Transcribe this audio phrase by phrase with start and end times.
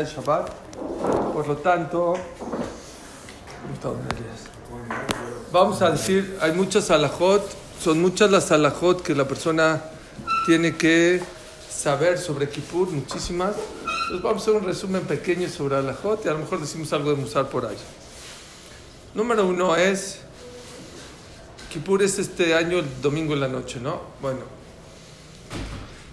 [0.00, 0.50] el Shabbat.
[1.32, 2.14] Por lo tanto,
[5.52, 7.42] vamos a decir, hay muchas alajot,
[7.80, 9.82] son muchas las alajot que la persona
[10.46, 11.22] tiene que
[11.68, 13.54] saber sobre Kippur, muchísimas.
[13.54, 17.10] Entonces vamos a hacer un resumen pequeño sobre alajot y a lo mejor decimos algo
[17.10, 17.76] de Musar por ahí.
[19.14, 20.20] Número uno es,
[21.70, 24.00] Kippur es este año el domingo en la noche, ¿no?
[24.20, 24.40] Bueno,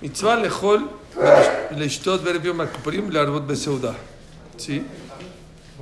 [0.01, 0.89] Mitzvah lechol
[4.57, 4.83] ¿Sí?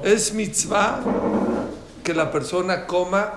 [0.04, 1.02] Es mitzvah
[2.04, 3.34] que la persona coma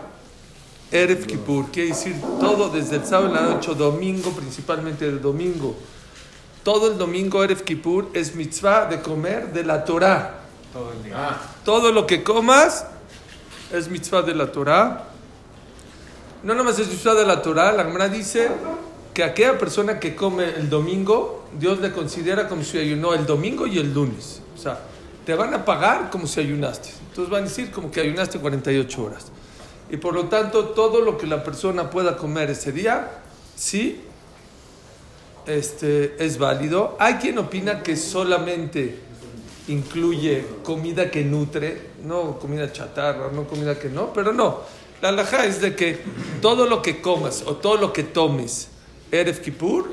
[0.91, 5.75] Erev Kippur, quiere decir todo desde el sábado en la noche, domingo, principalmente el domingo.
[6.63, 10.43] Todo el domingo Erev Kippur es mitzvah de comer de la Torah.
[10.73, 11.39] Todo el día.
[11.65, 12.87] Todo lo que comas
[13.73, 15.09] es mitzvah de la Torah.
[16.43, 18.51] No nomás es mitzvah de la Torah, la Gemara dice
[19.15, 23.67] que aquella persona que come el domingo, Dios le considera como si ayunó el domingo
[23.67, 24.41] y el lunes.
[24.55, 24.81] O sea,
[25.25, 26.91] te van a pagar como si ayunaste.
[27.09, 29.27] Entonces van a decir como que ayunaste 48 horas.
[29.91, 33.11] Y por lo tanto, todo lo que la persona pueda comer ese día,
[33.55, 34.01] sí,
[35.47, 36.97] este, es válido.
[36.99, 38.99] Hay quien opina que solamente
[39.69, 44.61] incluye comida que nutre, no comida chatarra, no comida que no, pero no.
[45.01, 46.01] La alhaja es de que
[46.41, 48.69] todo lo que comas o todo lo que tomes
[49.13, 49.91] Erev Kippur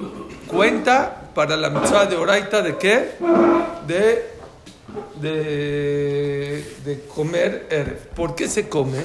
[0.47, 3.11] cuenta para la mitzvah de Oraita de qué?
[3.85, 4.31] De,
[5.19, 8.07] de, de comer Erev.
[8.15, 9.03] ¿Por qué se come?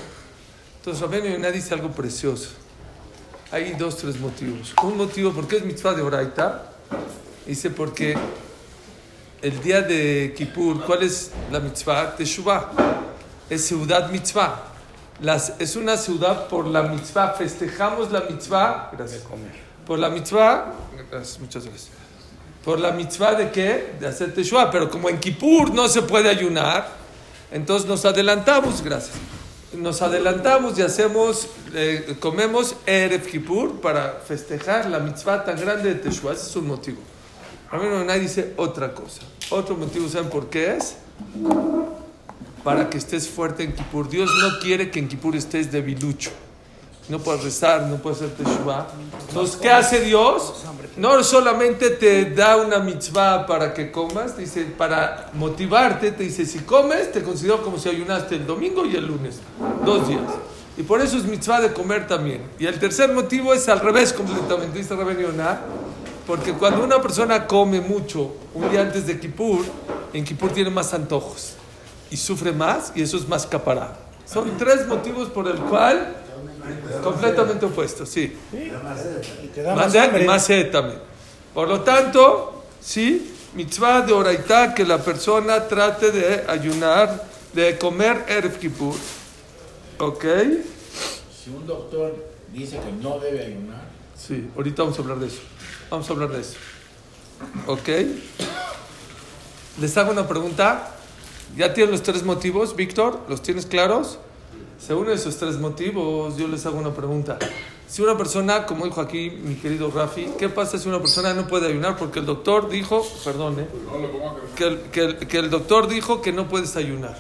[0.79, 2.51] Entonces Rabén Yonah dice algo precioso.
[3.51, 4.73] Hay dos, tres motivos.
[4.85, 6.71] Un motivo, ¿por qué es mitzvah de Oraita?
[7.45, 8.17] Dice porque
[9.43, 12.15] el día de Kippur, ¿cuál es la mitzvah?
[12.17, 12.71] Teshuvah.
[13.51, 14.71] Es ciudad mitzvah.
[15.59, 17.33] Es una ciudad por la mitzvah.
[17.33, 18.91] Festejamos la mitzvah.
[18.93, 19.23] Gracias.
[19.87, 20.73] Por la mitzvah.
[21.41, 21.91] Muchas gracias.
[22.65, 23.95] Por la mitzvah de qué?
[24.01, 24.71] De hacer Teshuvah.
[24.71, 26.89] Pero como en Kippur no se puede ayunar,
[27.51, 28.83] entonces nos adelantamos.
[28.83, 29.17] Gracias
[29.77, 36.01] nos adelantamos y hacemos, eh, comemos Erev Kippur para festejar la mitzvah tan grande de
[36.01, 36.33] Teshuvah.
[36.33, 36.99] Ese es un motivo.
[37.71, 39.23] A mí nadie dice otra cosa.
[39.51, 40.97] Otro motivo, ¿saben por qué es?
[42.63, 44.09] Para que estés fuerte en Kippur.
[44.09, 46.31] Dios no quiere que en Kippur estés debilucho.
[47.09, 48.87] No puedes rezar, no puedes hacer Teshuvah.
[49.29, 50.55] Entonces, ¿qué hace Dios?
[50.97, 56.61] No solamente te da una mitzvah para que comas, dice, para motivarte, te dice, si
[56.61, 59.41] comes, te considero como si ayunaste el domingo y el lunes,
[59.85, 60.23] dos días.
[60.77, 62.43] Y por eso es mitzvah de comer también.
[62.59, 65.19] Y el tercer motivo es al revés completamente, dice Rabén
[66.27, 69.63] porque cuando una persona come mucho un día antes de Kippur,
[70.13, 71.53] en Kippur tiene más antojos
[72.11, 73.99] y sufre más y eso es más capará.
[74.25, 76.24] Son tres motivos por el cual
[77.03, 78.37] completamente opuestos, sí.
[78.53, 79.93] Y te da más,
[80.71, 80.99] también.
[81.53, 88.25] Por lo tanto, sí, mitzvah de oraitá que la persona trate de ayunar, de comer
[88.29, 88.97] Erev Kippur.
[89.99, 90.25] ¿Ok?
[91.45, 92.15] Si un doctor
[92.53, 93.85] dice que no debe ayunar.
[94.17, 95.41] Sí, ahorita vamos a hablar de eso.
[95.91, 96.55] Vamos a hablar de eso.
[97.67, 97.89] ¿Ok?
[99.81, 100.91] Les hago una pregunta.
[101.57, 103.21] ¿Ya tienen los tres motivos, Víctor?
[103.29, 104.19] ¿Los tienes claros?
[104.87, 107.39] Según esos tres motivos, yo les hago una pregunta.
[107.89, 111.47] Si una persona, como dijo aquí mi querido Rafi, ¿qué pasa si una persona no
[111.47, 111.97] puede ayunar?
[111.97, 113.67] Porque el doctor dijo, perdón, ¿eh?
[114.55, 117.17] que, el, que, que el doctor dijo que no puedes ayunar.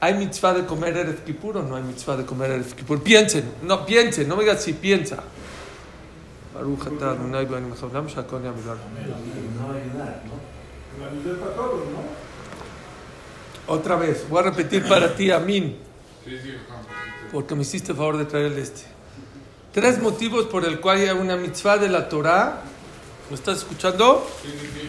[0.00, 3.02] ¿Hay mitzvah de comer Erev Kippur o no hay mitzvah de comer Erev Kippur?
[3.02, 5.22] Piensen, no, piensen, no me digas si piensa.
[13.66, 15.87] Otra vez, voy a repetir para ti, Amin.
[17.32, 18.82] Porque me hiciste favor de traer el este.
[19.72, 22.62] Tres motivos por el cual hay una mitzvah de la Torah.
[23.28, 24.26] ¿Me estás escuchando?
[24.42, 24.88] Sí, sí, sí.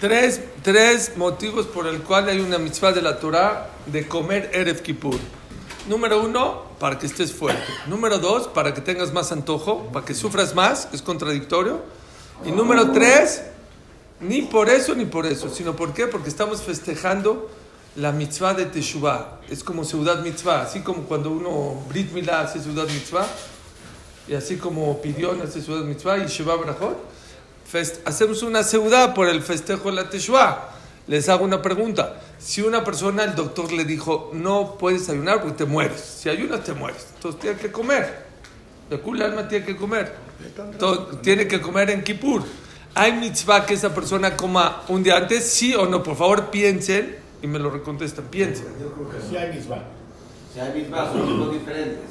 [0.00, 4.82] Tres, tres motivos por el cual hay una mitzvah de la Torah de comer Erev
[4.82, 5.18] Kippur.
[5.88, 7.64] Número uno, para que estés fuerte.
[7.86, 11.80] Número dos, para que tengas más antojo, para que sufras más, es contradictorio.
[12.44, 13.42] Y número tres,
[14.20, 16.06] ni por eso ni por eso, sino ¿por qué?
[16.06, 17.50] Porque estamos festejando
[17.96, 19.40] la mitzvah de Teshuvah.
[19.50, 23.26] Es como ciudad mitzvah, así como cuando uno Brit Milá hace ciudad mitzvah,
[24.28, 26.98] y así como Pidión hace ciudad mitzvah y Sheva Brachot,
[28.04, 30.70] hacemos una ciudad por el festejo de la Teshuvah.
[31.06, 32.20] Les hago una pregunta.
[32.38, 36.00] Si una persona, el doctor le dijo, no puedes ayunar porque te mueres.
[36.00, 37.06] Si ayunas, te mueres.
[37.14, 38.26] Entonces tiene que comer.
[38.90, 40.14] De culo alma tiene que comer.
[40.70, 42.44] Entonces, tiene que comer en Kippur.
[42.94, 45.44] ¿Hay mitzvah que esa persona coma un día antes?
[45.44, 46.02] Sí o no.
[46.02, 48.26] Por favor, piensen y me lo recontestan.
[48.26, 48.66] Piensen.
[49.28, 49.84] Si hay mitzvah.
[50.52, 52.04] Si hay mitzvah, son tipos diferentes.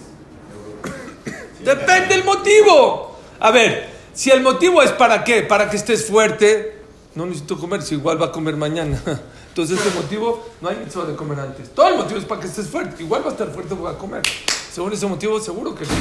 [1.64, 3.18] Depende del motivo.
[3.40, 6.82] A ver, si el motivo es para qué, para que estés fuerte,
[7.16, 9.02] no necesito comer, si igual va a comer mañana.
[9.50, 11.74] Entonces, ese motivo, no hay mitzvah de comer antes.
[11.74, 13.02] Todo el motivo es para que estés fuerte.
[13.02, 14.22] Igual va a estar fuerte va a comer.
[14.72, 15.92] Según ese motivo, seguro que sí.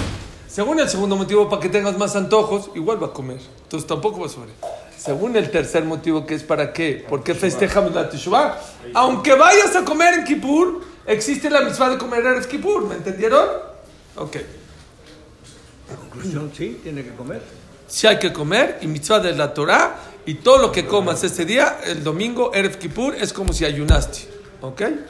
[0.46, 3.40] Según el segundo motivo, para que tengas más antojos, igual va a comer.
[3.62, 4.50] Entonces, tampoco va a subir.
[4.96, 7.04] Según el tercer motivo, que es para qué?
[7.08, 8.58] ¿Por qué festejamos la Teshuvah?
[8.94, 12.86] Aunque vayas a comer en Kippur, existe la mitzvah de comer en Kippur.
[12.86, 13.46] ¿Me entendieron?
[14.16, 14.36] Ok.
[16.00, 17.42] Conclusión, sí, tiene que comer.
[17.86, 21.44] Si hay que comer, y mitzvah de la Torah, y todo lo que comas ese
[21.44, 24.26] día, el domingo, Erev Kippur, es como si ayunaste.
[24.62, 24.80] ¿Ok?
[24.80, 25.04] Entonces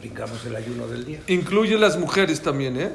[0.00, 1.20] brincamos el ayuno del día.
[1.28, 2.90] Incluye las mujeres también, ¿eh?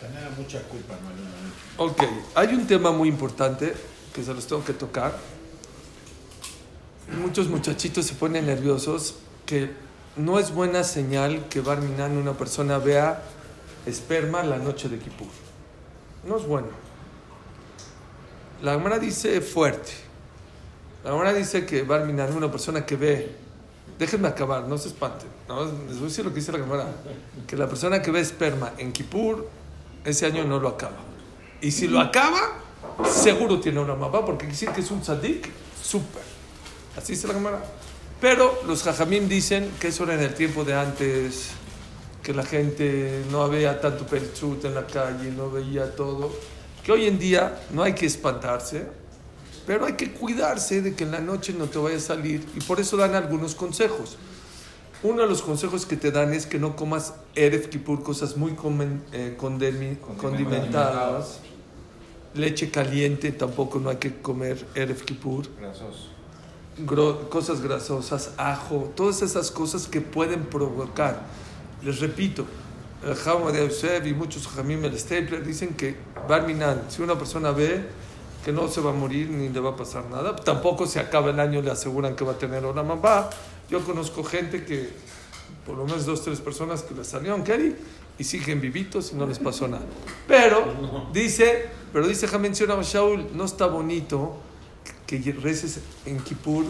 [0.00, 1.84] Genera mucha culpa, no.
[1.84, 2.02] Ok,
[2.34, 3.74] hay un tema muy importante
[4.14, 5.16] que se los tengo que tocar.
[7.20, 9.70] Muchos muchachitos se ponen nerviosos que
[10.16, 13.22] no es buena señal que Barminan, una persona, vea
[13.86, 15.28] esperma la noche de Kippur.
[16.26, 16.68] No es bueno.
[18.62, 19.92] La Gemara dice fuerte.
[21.04, 23.34] La Gemara dice que Barminan, una persona que ve,
[23.98, 25.28] déjenme acabar, no se espanten.
[25.48, 25.64] ¿no?
[25.64, 26.86] Les voy a decir lo que dice la Gemara.
[27.46, 29.48] Que la persona que ve esperma en Kippur,
[30.04, 30.96] ese año no lo acaba.
[31.60, 32.40] Y si lo acaba,
[33.04, 35.48] seguro tiene una mamá, porque decir que es un tzadik,
[35.82, 36.22] súper.
[36.96, 37.62] Así dice la Gemara.
[38.20, 41.50] Pero los jajamim dicen que eso era en el tiempo de antes,
[42.22, 46.30] que la gente no veía tanto perichut en la calle, no veía todo.
[46.84, 48.86] Que hoy en día no hay que espantarse,
[49.66, 52.46] pero hay que cuidarse de que en la noche no te vaya a salir.
[52.54, 54.18] Y por eso dan algunos consejos.
[55.02, 58.52] Uno de los consejos que te dan es que no comas Erev Kippur, cosas muy
[58.52, 61.40] comen- eh, condemi- condimentadas.
[62.34, 65.46] Leche caliente tampoco no hay que comer Erev Kippur.
[66.86, 71.22] Gro- cosas grasosas, ajo, todas esas cosas que pueden provocar.
[71.82, 72.44] Les repito,
[73.04, 75.96] el Jaume de Yosef y muchos Jamim el Stapler dicen que
[76.28, 77.84] Barminan, si una persona ve
[78.44, 81.30] que no se va a morir ni le va a pasar nada, tampoco se acaba
[81.30, 83.28] el año le aseguran que va a tener una mamá.
[83.70, 84.90] Yo conozco gente que,
[85.64, 87.76] por lo menos dos, tres personas que le salieron Kerry
[88.18, 89.84] y siguen vivitos y no les pasó nada.
[90.26, 94.36] Pero dice, pero dice menciona Shaul, no está bonito
[95.06, 96.64] que reces en Kippur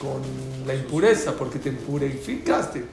[0.00, 0.20] con
[0.66, 2.84] la impureza, porque te impurificaste.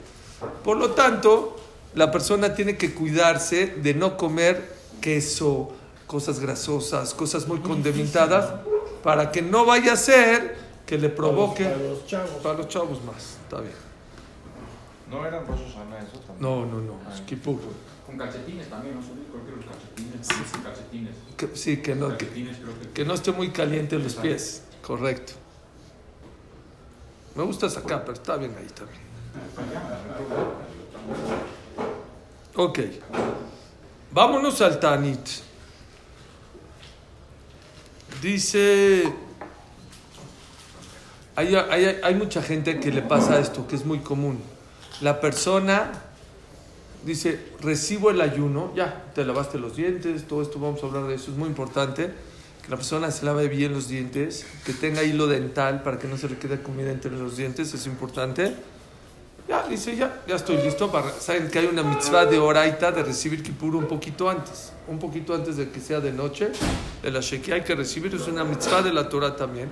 [0.62, 1.56] Por lo tanto,
[1.94, 5.72] la persona tiene que cuidarse de no comer queso,
[6.06, 8.60] cosas grasosas, cosas muy condimentadas,
[9.02, 12.30] para que no vaya a ser que le provoque Para los chavos.
[12.42, 13.36] para los chavos más.
[13.44, 13.72] Está bien.
[15.08, 16.40] ¿No eran Rosh Hashanah eso también?
[16.40, 17.14] No, no, no.
[17.14, 17.60] Es Kippur.
[18.04, 19.00] Con calcetines también, ¿no?
[19.00, 20.26] Creo que los calcetines.
[20.26, 21.14] Sí, sí, calcetines.
[21.36, 22.88] Que- sí, que no, que, Calcetines creo que...
[22.90, 24.64] que no esté muy caliente los pies.
[24.82, 25.34] Correcto.
[27.36, 29.00] Me gusta acá, pero está bien ahí también.
[32.56, 32.78] Ok.
[34.10, 35.20] Vámonos al Tanit.
[38.20, 39.29] Dice.
[41.36, 44.40] Hay, hay- hay mucha gente que le pasa esto, que es muy común.
[45.00, 45.90] La persona
[47.04, 51.14] dice: Recibo el ayuno, ya, te lavaste los dientes, todo esto vamos a hablar de
[51.14, 52.10] eso, es muy importante.
[52.62, 56.18] Que la persona se lave bien los dientes, que tenga hilo dental para que no
[56.18, 58.54] se le quede comida entre los dientes, es importante.
[59.48, 61.10] Ya, dice, ya, ya estoy listo para...
[61.10, 64.72] Saben que hay una mitzvah de oraita de recibir Kippur un poquito antes.
[64.86, 66.52] Un poquito antes de que sea de noche.
[67.02, 68.14] De la Shekia hay que recibir.
[68.14, 69.68] Es una mitzvah de la Torah también.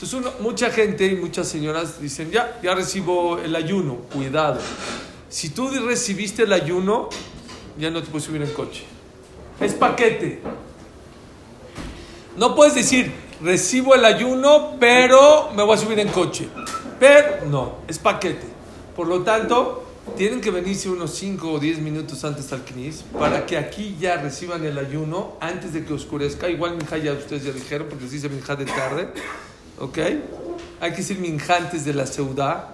[0.00, 3.96] Entonces mucha gente y muchas señoras dicen, ya, ya recibo el ayuno.
[4.12, 4.60] Cuidado.
[5.28, 7.08] Si tú recibiste el ayuno,
[7.76, 8.84] ya no te puedes subir en coche.
[9.60, 10.40] Es paquete.
[12.36, 16.48] No puedes decir, recibo el ayuno, pero me voy a subir en coche.
[17.00, 18.46] Pero no, es paquete.
[18.94, 19.84] Por lo tanto,
[20.16, 24.16] tienen que venirse unos 5 o 10 minutos antes al CNIS para que aquí ya
[24.16, 26.48] reciban el ayuno antes de que oscurezca.
[26.48, 29.08] Igual minja ya ustedes ya dijeron, porque se dice minja de tarde.
[29.80, 29.98] ¿Ok?
[30.80, 32.64] Hay que decir minja antes de la ciudad.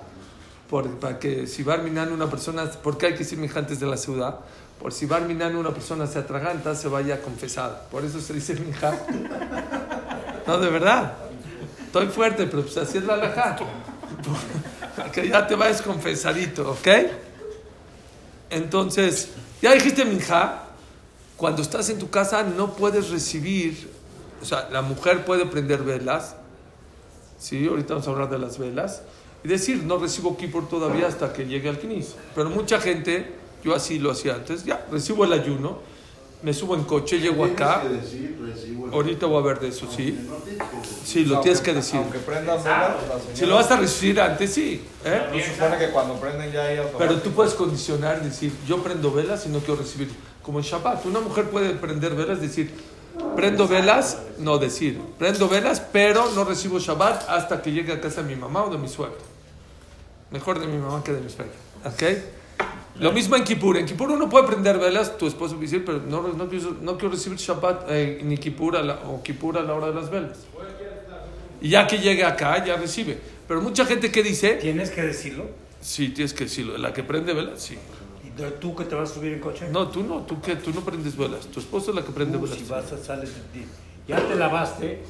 [0.68, 3.80] Por, para que si va minando una persona, ¿por qué hay que decir minja antes
[3.80, 4.40] de la ciudad?
[4.80, 7.82] Por si va minando una persona se atraganta, se vaya confesada.
[7.90, 8.98] Por eso se dice minja.
[10.46, 11.14] No, de verdad.
[11.86, 13.56] Estoy fuerte, pero pues así es la alajá.
[15.12, 16.88] Que ya te vayas confesadito, ¿ok?
[18.50, 19.30] Entonces,
[19.62, 20.64] ya dijiste minja.
[21.38, 23.90] Cuando estás en tu casa no puedes recibir,
[24.42, 26.36] o sea, la mujer puede prender velas.
[27.44, 29.02] Sí, ahorita vamos a hablar de las velas.
[29.44, 32.14] Y decir, no recibo Kippur todavía hasta que llegue al Knis.
[32.34, 35.76] Pero mucha gente, yo así lo hacía antes, ya, recibo el ayuno,
[36.42, 37.82] me subo en coche, llego acá.
[37.82, 40.18] Que decir, recibo el- Ahorita voy a ver de eso, sí.
[41.04, 42.00] Sí, lo tienes que decir.
[42.00, 44.80] Aunque prendan velas, la señora- Si lo vas a recibir antes, sí.
[45.04, 45.22] ¿eh?
[45.30, 46.62] No se supone que cuando prenden ya
[46.96, 50.08] Pero tú puedes condicionar, decir, yo prendo velas y no quiero recibir.
[50.42, 52.70] Como en Shabbat, una mujer puede prender velas, decir,
[53.36, 58.22] Prendo velas, no decir, prendo velas, pero no recibo Shabbat hasta que llegue a casa
[58.22, 59.18] de mi mamá o de mi suegra.
[60.30, 61.52] Mejor de mi mamá que de mi suegra.
[61.84, 62.02] ¿Ok?
[63.00, 63.76] Lo mismo en Kippur.
[63.76, 67.14] En Kippur uno puede prender velas, tu esposo dice, pero no, no, quiero, no quiero
[67.14, 70.38] recibir Shabbat eh, ni Kippur a la, o Kippur a la hora de las velas.
[71.60, 73.18] Y ya que llegue acá, ya recibe.
[73.48, 75.46] Pero mucha gente que dice, ¿Tienes que decirlo?
[75.80, 77.76] sí, tienes que decirlo, la que prende velas, sí.
[78.36, 79.68] ¿Y tú que te vas a subir en coche?
[79.70, 82.36] No, tú no, tú, que, tú no prendes velas, tu esposo es la que prende
[82.36, 82.58] Tú, velas.
[82.58, 83.66] si vas a sales de ti.
[84.08, 85.02] Ya te lavaste,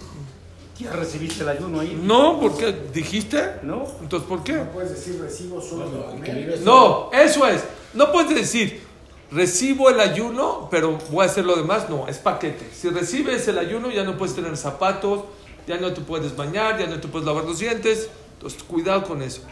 [0.79, 1.99] ya recibiste el ayuno ahí.
[2.03, 3.87] No, porque dijiste, ¿No?
[4.01, 4.59] entonces ¿por qué?
[4.73, 5.87] Puedes decir recibo solo
[6.21, 7.65] vive No, eso es.
[7.95, 8.83] No puedes decir,
[9.31, 11.89] recibo el ayuno, pero voy a hacer lo demás.
[11.89, 12.69] No, es paquete.
[12.73, 15.25] Si recibes el ayuno, ya no puedes tener zapatos,
[15.67, 18.09] ya no te puedes bañar, ya no te puedes lavar los dientes.
[18.35, 19.43] Entonces, cuidado con eso.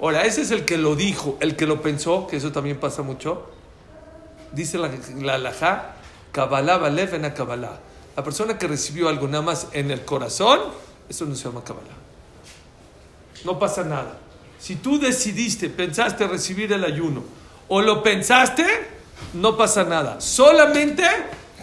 [0.00, 3.02] Ahora, ese es el que lo dijo, el que lo pensó, que eso también pasa
[3.02, 3.50] mucho.
[4.52, 4.90] Dice la,
[5.20, 5.96] la alajá,
[6.32, 7.78] Kabbalah Balev en Kabbalah.
[8.16, 10.60] La persona que recibió algo nada más en el corazón,
[11.08, 11.96] eso no se llama Kabbalah.
[13.44, 14.18] No pasa nada.
[14.58, 17.22] Si tú decidiste, pensaste recibir el ayuno
[17.68, 18.66] o lo pensaste,
[19.34, 20.20] no pasa nada.
[20.20, 21.04] Solamente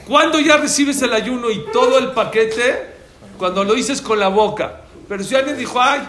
[0.08, 2.96] cuando ya recibes el ayuno y todo el paquete,
[3.38, 4.82] cuando lo dices con la boca.
[5.08, 6.08] Pero si alguien dijo, ay,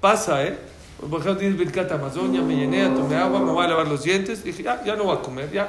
[0.00, 0.58] pasa, ¿eh?
[1.00, 4.02] Por ejemplo, tienes Birkat Amazon, ya me llené, tomé agua, me voy a lavar los
[4.02, 4.42] dientes.
[4.42, 5.68] Dije, ya, ya no voy a comer, ya.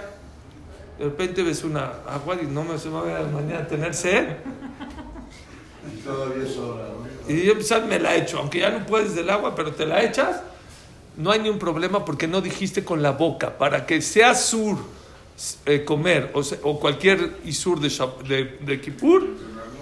[0.97, 4.25] De repente ves una agua y no me se me va a mañana tener sed.
[5.93, 7.33] Y todavía es hora, ¿no?
[7.33, 10.01] Y yo empezar, me la echo, aunque ya no puedes del agua, pero te la
[10.01, 10.41] echas,
[11.17, 13.57] no hay ni un problema porque no dijiste con la boca.
[13.57, 14.77] Para que sea sur
[15.65, 17.89] eh, comer o, se- o cualquier isur de,
[18.27, 19.27] de, de Kippur,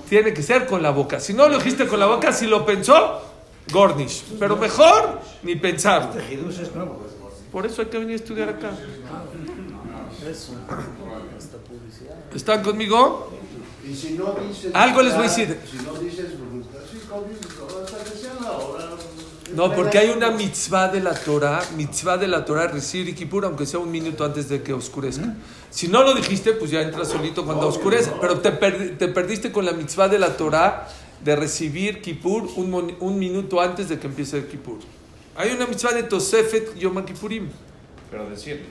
[0.10, 1.20] tiene que ser con la boca.
[1.20, 3.22] Si no lo dijiste con la boca, si lo pensó,
[3.72, 4.24] gornish.
[4.40, 6.20] Pero mejor ni pensarlo.
[6.20, 7.04] Este Hidush es nuevo.
[7.52, 8.72] Por eso hay que venir a estudiar acá.
[12.34, 13.32] ¿Están conmigo?
[13.88, 14.72] Y si no dices.
[14.74, 15.58] Algo les voy a decir.
[19.54, 23.66] No porque hay una mitzvah de la Torah, mitzvah de la Torah, recibir Kippur, aunque
[23.68, 25.36] sea un minuto antes de que oscurezca.
[25.70, 28.12] Si no lo dijiste, pues ya entras solito cuando oscurece.
[28.20, 30.88] Pero te, perdi- te perdiste con la mitzvah de la Torah
[31.24, 34.78] de recibir Kippur un, mon- un minuto antes de que empiece el Kippur.
[35.36, 37.50] Hay una mitzvah de Tosefet Yom Kippurim.
[38.12, 38.66] Pero decir,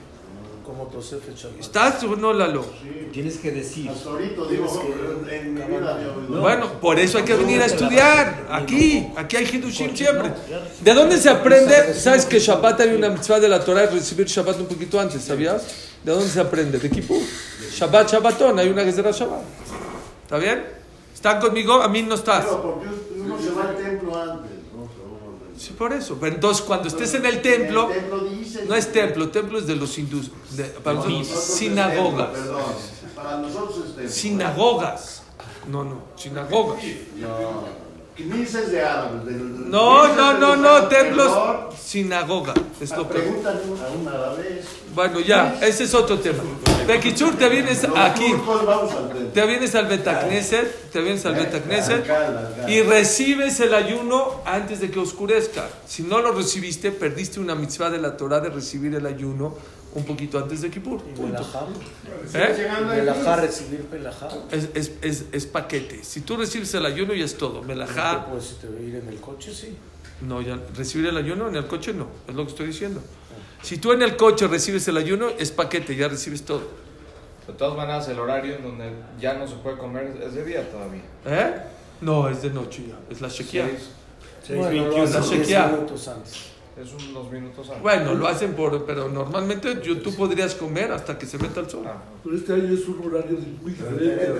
[0.64, 1.60] Como Tosefet Shabbat.
[1.60, 2.64] ¿Estás o no, Lalo?
[3.12, 3.88] Tienes que decir.
[3.90, 4.66] Hasta ahorita, digo,
[5.30, 6.40] en mi vida oído.
[6.40, 8.46] Bueno, por eso hay que venir a estudiar.
[8.50, 10.32] Aquí, aquí hay Hidushim siempre.
[10.80, 11.92] ¿De dónde se aprende?
[11.92, 15.20] ¿Sabes que Shabbat hay una mitzvah de la Torah de recibir Shabbat un poquito antes?
[15.22, 15.66] ¿Sabías?
[16.02, 16.78] ¿De dónde se aprende?
[16.78, 17.20] De Kippur.
[17.70, 19.42] Shabbat, Shabbatón, hay una que será Shabbat.
[20.24, 20.64] ¿Está bien?
[21.24, 21.80] ¿Están conmigo?
[21.80, 22.44] A mí no estás.
[22.44, 22.86] Pero porque
[23.18, 25.58] uno se va al templo antes, ¿no?
[25.58, 26.18] Sí, por eso.
[26.20, 28.66] Pero entonces, cuando estés en el templo, El templo dice.
[28.68, 30.30] no es templo, templo es de los hindús.
[30.50, 32.32] de- para nosotros, Nosotros es sinagogas.
[32.34, 32.72] templo, Perdón.
[33.16, 34.12] Para nosotros es templo.
[34.12, 35.22] Sinagogas.
[35.70, 36.84] No, no, sinagogas.
[37.16, 37.84] No.
[38.70, 39.24] De árabes.
[39.26, 41.32] No, no, no, no, templos,
[41.82, 42.52] sinagoga.
[42.78, 43.14] Es lo que...
[43.18, 44.62] Preguntan a un árabe.
[44.94, 46.42] Bueno, ya, ese es otro tema.
[46.86, 48.34] Bekichur, te vienes aquí,
[49.32, 52.06] te vienes al Betacneset, te vienes al Betacneset
[52.68, 55.68] y recibes el ayuno antes de que oscurezca.
[55.86, 59.54] Si no lo recibiste, perdiste una mitzvah de la Torah de recibir el ayuno
[59.94, 61.00] un poquito antes de Kippur.
[61.06, 61.20] Y.
[62.36, 62.68] ¿Eh?
[62.86, 63.86] Melajá, recibir.
[64.50, 66.02] Es, es, es, es paquete.
[66.02, 67.62] Si tú recibes el ayuno, ya es todo.
[67.62, 69.76] Melajá, te puedes te ir en el coche, sí.
[70.20, 73.00] no, ya, recibir el ayuno en el coche no, es lo que estoy diciendo.
[73.64, 76.62] Si tú en el coche recibes el ayuno, es paquete, ya recibes todo.
[77.46, 80.70] de todas maneras, el horario en donde ya no se puede comer es de día
[80.70, 81.00] todavía.
[81.26, 81.54] ¿Eh?
[82.02, 83.66] No, es de noche ya, es la shekia.
[84.46, 84.58] Seis.
[84.58, 86.34] Bueno, lo la minutos antes.
[86.78, 87.82] Es unos minutos antes.
[87.82, 91.70] Bueno, lo hacen por, pero normalmente yo- tú podrías comer hasta que se meta el
[91.70, 91.84] sol.
[91.86, 94.32] Ah, Pero este año es un horario muy diferente.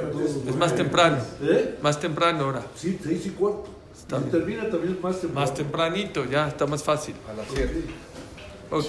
[0.49, 1.79] Es más temprano, ¿Eh?
[1.81, 3.71] más temprano ahora, Sí, seis y cuarto.
[3.97, 5.41] Está y termina también más temprano.
[5.47, 7.15] más tempranito, ya está más fácil.
[7.31, 7.85] a las 7.
[8.71, 8.85] Ok.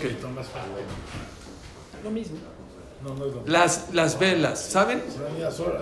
[2.03, 2.37] Lo mismo.
[3.03, 3.41] No, no, no.
[3.45, 5.03] Las, las velas, ¿saben?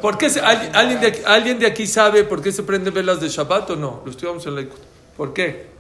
[0.02, 2.94] ¿Por qué se- al- alguien, de aquí, ¿Alguien de aquí sabe por qué se prenden
[2.94, 4.02] velas de Shabbat o no?
[4.04, 4.66] Lo estudiamos en la
[5.16, 5.72] ¿Por qué?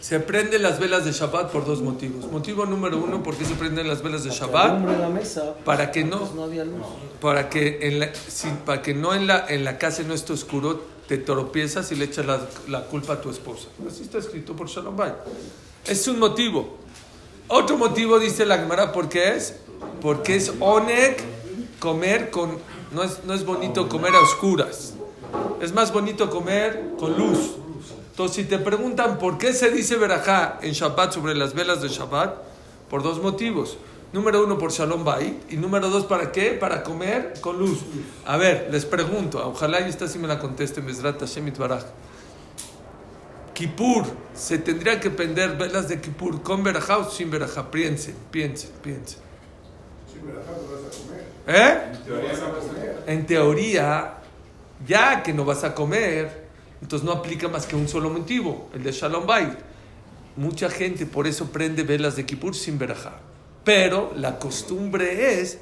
[0.00, 2.24] Se prenden las velas de Shabbat por dos motivos.
[2.32, 4.80] Motivo número uno, ¿por qué se prenden las velas de Shabbat?
[5.64, 6.30] Para que no, luz.
[7.20, 10.32] para que en la, si- para que no en la, en la casa no esté
[10.32, 13.66] oscuro, te tropiezas y le echas la, la culpa a tu esposa.
[13.84, 15.12] Así está escrito por Shalom Bay.
[15.84, 16.76] Es un motivo.
[17.48, 19.56] Otro motivo dice la Gemara, ¿por qué es?
[20.00, 21.16] Porque es oneg
[21.80, 22.58] comer con...
[22.92, 24.94] No es, no es bonito comer a oscuras.
[25.60, 27.56] Es más bonito comer con luz.
[28.12, 31.88] Entonces, si te preguntan por qué se dice verajá en Shabbat sobre las velas de
[31.88, 32.36] Shabbat,
[32.88, 33.78] por dos motivos.
[34.12, 35.52] Número uno, por Shalom Bait.
[35.52, 36.52] Y número dos, ¿para qué?
[36.52, 37.80] Para comer con luz.
[38.26, 39.46] A ver, les pregunto.
[39.48, 40.80] Ojalá y esta sí me la conteste.
[40.80, 41.84] Mesrat Hashem Itbaraj.
[43.54, 47.70] Kippur, ¿se tendría que prender velas de Kippur con verajá o sin verajá?
[47.70, 49.20] Piensen, piensen, piensen.
[50.08, 51.84] Acá no vas a comer.
[53.06, 53.12] ¿Eh?
[53.12, 54.14] En teoría,
[54.86, 56.48] ya que no vas a comer,
[56.80, 59.58] entonces no aplica más que un solo motivo, el de Shalom Bait.
[60.36, 63.18] Mucha gente por eso prende velas de Kippur sin verajá.
[63.64, 65.58] Pero la costumbre es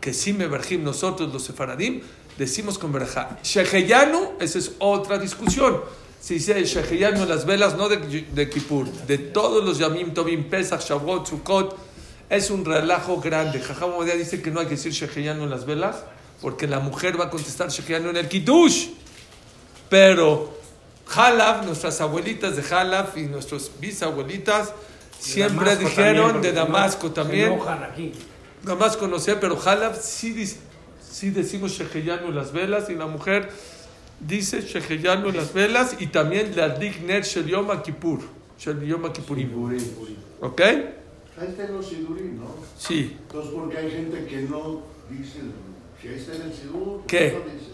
[0.00, 2.02] que si me verjim nosotros los sefaradim,
[2.38, 3.38] decimos con verajá.
[3.42, 5.80] Sheheyanu, esa es otra discusión.
[6.20, 10.80] Si dice Sheheyanu las velas, no de, de Kippur, de todos los Yamim Tovim, Pesach,
[10.80, 11.76] Shavuot, Sukkot,
[12.30, 13.60] es un relajo grande.
[13.60, 16.04] Jajam dice que no hay que decir Sheheyanu las velas,
[16.40, 18.88] porque la mujer va a contestar Sheheyanu en el Kiddush.
[19.90, 20.56] Pero
[21.14, 24.72] Halaf, nuestras abuelitas de Halaf y nuestras bisabuelitas,
[25.22, 27.52] siempre Damasco dijeron también, de Damasco se también.
[27.52, 28.12] enojan aquí.
[28.62, 30.46] Damasco no sé, pero Halaf sí,
[31.00, 33.50] sí decimos Sheheyanu en las velas y la mujer
[34.20, 38.20] dice Sheheyanu en las velas y también la Digner Shel Yom Kippur.
[38.58, 39.04] Shel Yom.
[40.40, 40.60] ¿Ok?
[40.60, 42.54] Ahí está en los sidurín, ¿no?
[42.78, 43.16] Sí.
[43.22, 45.40] Entonces, porque hay gente que no dice,
[46.00, 47.32] si ahí está en el sidur, ¿por ¿Qué?
[47.32, 47.71] no dice?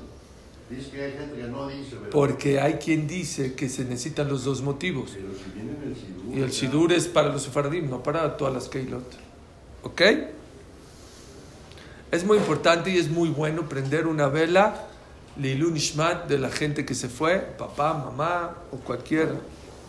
[0.71, 4.29] Dice que hay gente que no dice, pero, Porque hay quien dice que se necesitan
[4.29, 5.13] los dos motivos.
[5.15, 6.37] pero si viene en el sidur.
[6.37, 9.05] Y el ya- Sidur es para los sefardim, no para todas las Keilot.
[9.83, 10.03] ¿Ok?
[12.11, 14.87] Es muy importante y es muy bueno prender una vela
[15.39, 19.29] Lilun Ishmat de la gente que se fue, papá, mamá o cualquier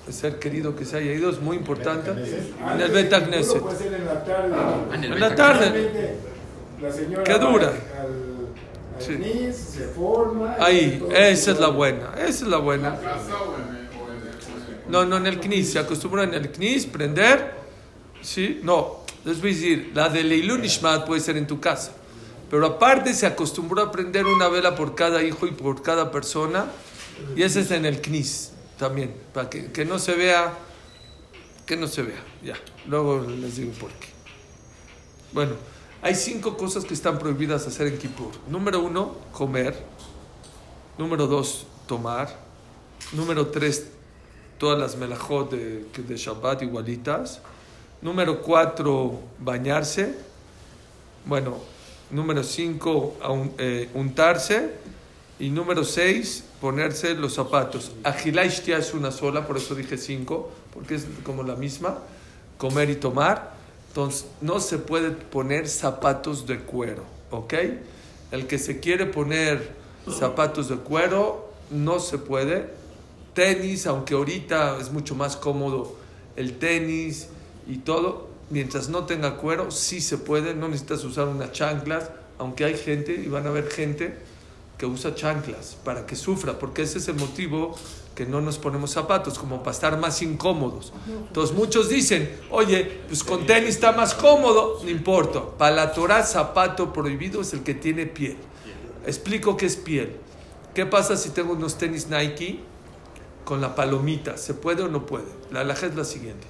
[0.10, 2.12] ser querido que se haya ido, es muy importante.
[2.12, 3.62] En el Bet Knesset.
[3.62, 4.56] Puede ser en la tarde.
[4.94, 5.70] En la tarde.
[5.72, 6.16] Realmente,
[6.82, 7.74] La señora ¿Qué dura?
[9.00, 9.14] Sí.
[9.14, 10.56] NIS, se forma.
[10.60, 13.00] Ahí, esa es la buena, esa es la buena.
[13.00, 16.34] casa o en el, o en el- No, no en el CNIS, se acostumbra en
[16.34, 17.54] el CNIS prender,
[18.22, 18.60] ¿sí?
[18.64, 21.92] No, les voy a decir, la de Leilun Ishmat puede ser en tu casa,
[22.50, 26.66] pero aparte se acostumbró a prender una vela por cada hijo y por cada persona,
[27.36, 30.54] y ese es en el CNIS también, para que, que no se vea,
[31.66, 32.56] que no se vea, ya,
[32.88, 34.08] luego les digo por qué.
[35.32, 35.52] Bueno,
[36.02, 38.32] hay cinco cosas que están prohibidas hacer en Kippur.
[38.48, 39.76] Número uno, comer.
[40.98, 42.34] Número dos, tomar.
[43.12, 43.88] Número tres,
[44.58, 47.42] todas las melajot de, de Shabbat igualitas.
[48.02, 50.16] Número cuatro, bañarse.
[51.26, 51.58] Bueno,
[52.12, 53.16] número cinco,
[53.58, 54.76] eh, untarse.
[55.38, 57.92] Y número seis, ponerse los zapatos.
[58.04, 61.98] Agilaishtia es una sola, por eso dije cinco, porque es como la misma.
[62.58, 63.59] Comer y tomar.
[64.00, 67.54] Entonces, no se puede poner zapatos de cuero, ¿ok?
[68.32, 69.74] El que se quiere poner
[70.10, 72.70] zapatos de cuero, no se puede
[73.34, 75.98] tenis, aunque ahorita es mucho más cómodo
[76.38, 77.28] el tenis
[77.68, 82.64] y todo, mientras no tenga cuero, sí se puede, no necesitas usar unas chanclas, aunque
[82.64, 84.16] hay gente, y van a ver gente
[84.78, 87.76] que usa chanclas para que sufra, porque ese es el motivo
[88.20, 90.92] que no nos ponemos zapatos, como para estar más incómodos.
[91.08, 95.42] Entonces muchos dicen, oye, pues con tenis está más cómodo, no importa.
[95.58, 98.36] Para la Torah, zapato prohibido es el que tiene piel.
[99.06, 100.18] Explico qué es piel.
[100.76, 102.60] ¿Qué pasa si tengo unos tenis Nike
[103.46, 104.36] con la palomita?
[104.36, 105.32] ¿Se puede o no puede?
[105.50, 106.46] La alhaja es la siguiente.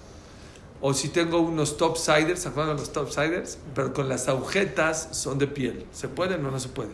[0.82, 3.60] O si tengo unos topsiders, ¿se acuerdan de los topsiders?
[3.76, 5.86] Pero con las agujetas son de piel.
[5.92, 6.90] ¿Se puede o no, no se puede?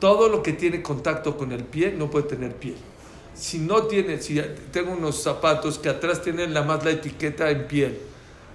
[0.00, 2.76] Todo lo que tiene contacto con el pie no puede tener piel.
[3.36, 4.40] Si no tiene, si
[4.72, 7.98] tengo unos zapatos que atrás tienen la más la etiqueta en piel,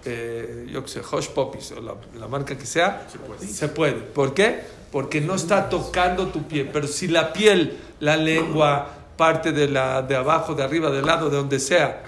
[0.05, 3.07] eh, yo que sé, Hush Puppies o la, la marca que sea,
[3.47, 3.97] se puede.
[3.97, 4.61] ¿Por qué?
[4.91, 6.69] Porque no está tocando tu piel.
[6.73, 11.29] Pero si la piel, la lengua, parte de, la, de abajo, de arriba, del lado,
[11.29, 12.01] de donde sea,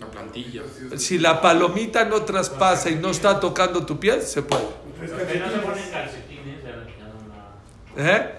[0.00, 0.62] La plantilla.
[0.96, 4.64] si la palomita no traspasa y no está tocando tu piel, se puede.
[4.98, 5.06] Se
[7.96, 8.30] ¿Eh?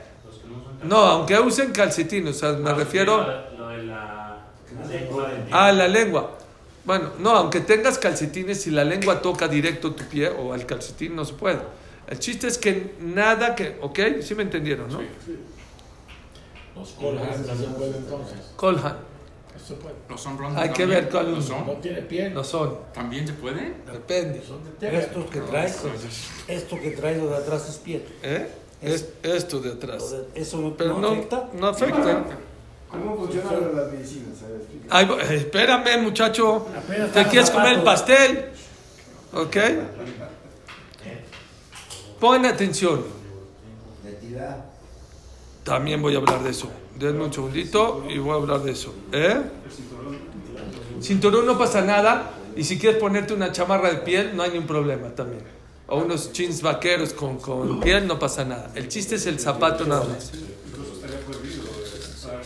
[0.84, 3.26] No, aunque usen calcetines, o sea, me Ah, refiero...
[3.68, 4.46] Lo, de la,
[4.80, 6.38] la lengua del Ah, la lengua.
[6.86, 11.16] Bueno, no, aunque tengas calcetines, si la lengua toca directo tu pie o al calcetín,
[11.16, 11.60] no se puede.
[12.08, 13.78] El chiste es que nada que.
[13.82, 14.00] ¿Ok?
[14.22, 15.02] Sí me entendieron, ¿no?
[16.76, 18.38] Los no se puede entonces.
[18.56, 18.98] Colhan.
[19.68, 19.96] Se puede.
[20.08, 21.66] Los son Hay que ver cuál ¿Los son?
[21.66, 22.34] No tiene piel.
[22.34, 22.78] No son.
[22.94, 23.74] ¿También se puede?
[23.92, 24.42] Depende.
[24.48, 25.00] Son de tela.
[25.00, 25.78] Esto que traes,
[26.48, 28.06] esto que traes lo de atrás es piel.
[28.24, 28.48] ¿Eh?
[28.82, 30.12] Es esto de atrás.
[30.12, 31.50] de- Eso no, Pero no no, afecta.
[31.54, 32.26] no afecta.
[32.92, 34.38] ¿Cómo funcionan las medicinas?
[34.90, 36.68] Ay, espérame, muchacho.
[37.14, 38.46] ¿Te quieres comer el pastel?
[39.34, 39.58] ¿Ok?
[42.20, 43.04] Pon atención.
[45.64, 46.70] También voy a hablar de eso.
[46.98, 48.94] Denme un segundito y voy a hablar de eso.
[49.12, 49.42] ¿Eh?
[51.02, 52.32] Cinturón no pasa nada.
[52.56, 55.44] Y si quieres ponerte una chamarra de piel, no hay ningún problema también.
[55.88, 58.72] o unos jeans vaqueros con, con piel, no pasa nada.
[58.76, 60.32] El chiste es el zapato nada más.
[60.34, 62.37] Incluso estaría prohibido usar sin cinturón.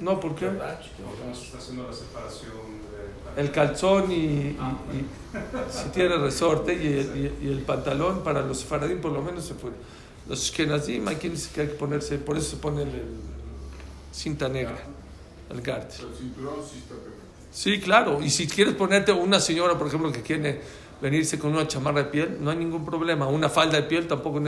[0.00, 0.46] No, ¿por qué?
[0.46, 2.78] Está haciendo la separación.
[3.36, 5.06] El calzón y, y- y-
[5.70, 9.44] si tiene resorte y el, y- y el pantalón para los faradín por lo menos
[9.44, 9.74] se puede.
[10.28, 12.90] Los Ashkenazim hay quien dice que hay que ponerse, por eso se pone el,
[14.12, 14.78] cinta negra,
[15.50, 15.90] el gart.
[17.52, 18.20] Sí claro.
[18.22, 20.60] Y si quieres ponerte una señora, por ejemplo, que quiere
[21.00, 23.26] venirse con una chamarra de piel, no hay ningún problema.
[23.28, 24.40] Una falda de piel tampoco,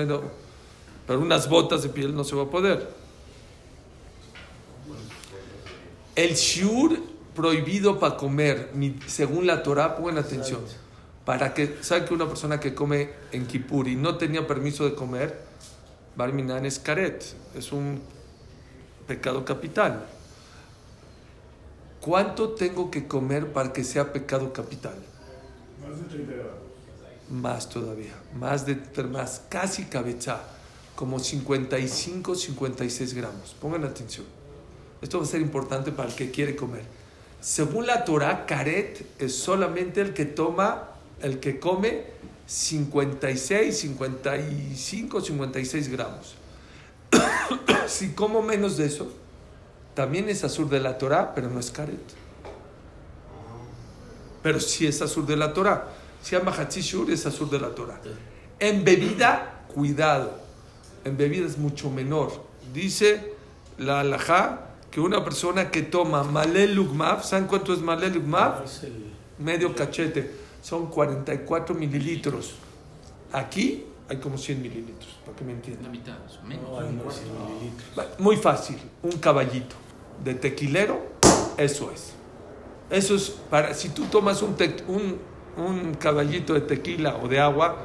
[1.07, 2.89] pero unas botas de piel no se va a poder.
[6.21, 7.01] El shiur
[7.35, 8.71] prohibido para comer,
[9.07, 10.61] según la Torah, pongan atención.
[11.25, 14.95] Para que, ¿saben que una persona que come en Kippur y no tenía permiso de
[14.95, 15.41] comer,
[16.17, 18.03] Barminan es karet, es un
[19.07, 20.05] pecado capital.
[22.03, 24.97] ¿Cuánto tengo que comer para que sea pecado capital?
[25.89, 26.53] Más de 30 grados.
[27.31, 30.43] Más todavía, más de más, casi cabeza,
[30.97, 33.57] como 55, 56 gramos.
[33.59, 34.40] Pongan atención.
[35.03, 36.83] Esto va a ser importante para el que quiere comer.
[37.41, 40.91] Según la Torah, caret es solamente el que toma,
[41.23, 42.05] el que come
[42.47, 46.35] 56, 55, 56 gramos.
[47.87, 49.11] si como menos de eso,
[49.95, 52.01] también es azul de la Torah, pero no es caret.
[54.43, 55.89] Pero sí es azul de la Torah.
[56.23, 58.01] Se llama Hatzishur, es azul de la Torah.
[58.59, 60.39] En bebida, cuidado.
[61.05, 62.45] En bebida es mucho menor.
[62.75, 63.35] Dice
[63.79, 68.65] la alajá que una persona que toma Malel Lugmav, ¿saben cuánto es Malel Lugmav?
[68.65, 70.31] Es el- Medio cachete.
[70.63, 72.55] Son 44 mililitros.
[73.33, 75.85] Aquí hay como 100 mililitros, para que me entiendan.
[75.85, 76.69] La mitad, menos.
[76.69, 78.19] no, hay unos 100 mililitros.
[78.19, 79.77] Muy fácil, un caballito
[80.25, 81.01] de tequilero,
[81.57, 82.13] eso es.
[82.91, 85.17] Eso es para, si tú tomas un, te- un,
[85.57, 87.77] un caballito de tequila o de agua,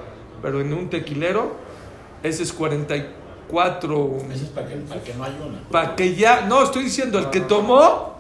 [0.42, 1.56] pero en un tequilero,
[2.24, 3.24] ese es 44.
[4.34, 5.60] Eso es para que, para que no haya una.
[5.70, 8.16] Para que ya, no, estoy diciendo, el que tomó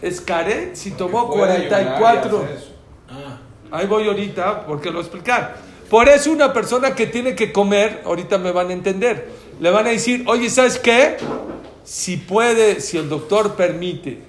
[0.00, 2.38] es caret, si tomó Puede ayunar y 44.
[2.38, 2.72] hacer eso.
[3.08, 3.38] Ah,
[3.70, 5.56] Ahí voy ahorita porque lo voy a explicar.
[5.90, 9.28] Por eso una persona que tiene que comer, ahorita me van a entender,
[9.60, 11.16] le van a decir, oye, ¿sabes qué?
[11.84, 14.20] Si puede, si el doctor permite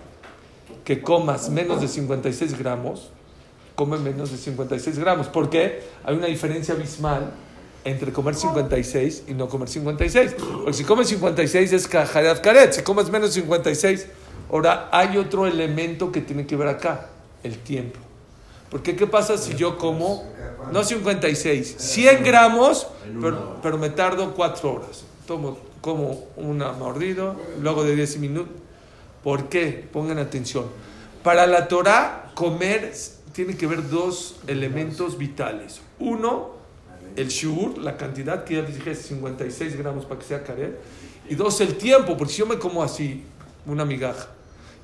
[0.83, 3.09] que comas menos de 56 gramos,
[3.75, 5.27] come menos de 56 gramos.
[5.27, 5.83] ¿Por qué?
[6.03, 7.31] Hay una diferencia abismal
[7.86, 10.36] entre comer 56 y no comer 56.
[10.38, 14.08] Porque si comes 56 es cajarat caret, si comes menos de 56.
[14.52, 17.10] Ahora, hay otro elemento que tiene que ver acá,
[17.43, 18.00] el tiempo.
[18.69, 20.26] Porque ¿qué pasa si yo como,
[20.71, 22.88] no 56, 100 gramos,
[23.21, 25.06] pero, pero me tardo 4 horas?
[25.28, 28.54] Tomo, como una mordido, luego de 10 minutos.
[29.24, 29.88] ¿Por qué?
[29.91, 30.65] Pongan atención.
[31.24, 32.93] Para la Torah, comer
[33.34, 35.82] tiene que ver dos elementos vitales.
[36.00, 36.54] Uno,
[37.15, 40.80] el shur, la cantidad que ya les dije, es 56 gramos para que sea caret.
[41.30, 43.23] Y dos, el tiempo, porque si yo me como así,
[43.65, 44.28] una migaja,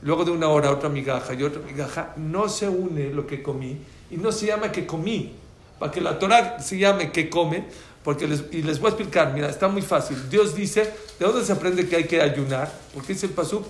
[0.01, 3.77] luego de una hora otra migaja y otra migaja, no se une lo que comí
[4.09, 5.33] y no se llama que comí.
[5.79, 7.65] Para que la Torah se llame que come,
[8.03, 10.17] porque y les voy a explicar, mira, está muy fácil.
[10.29, 12.71] Dios dice, ¿de dónde se aprende que hay que ayunar?
[12.93, 13.65] Porque dice el pasuk,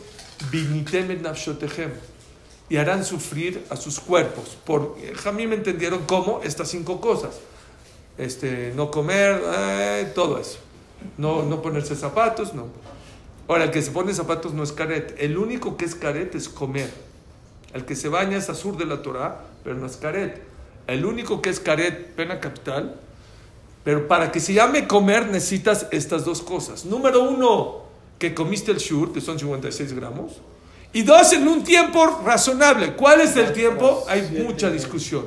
[2.70, 4.58] y harán sufrir a sus cuerpos.
[4.66, 4.96] Por,
[5.26, 7.36] a mí me entendieron cómo estas cinco cosas.
[8.18, 10.60] Este, no comer, eh, todo eso.
[11.18, 12.68] No, no ponerse zapatos, no.
[13.48, 15.16] Ahora, el que se pone zapatos no es caret.
[15.18, 16.90] El único que es caret es comer.
[17.74, 20.42] El que se baña es azur de la Torah, pero no es caret.
[20.88, 23.00] El único que es caret, pena capital.
[23.84, 26.86] Pero para que se llame comer necesitas estas dos cosas.
[26.86, 27.84] Número uno,
[28.20, 30.42] que comiste el shur, que son 56 gramos.
[30.94, 32.94] Y dos, en un tiempo razonable.
[32.94, 34.06] ¿Cuál es el tiempo?
[34.08, 35.26] Hay mucha discusión.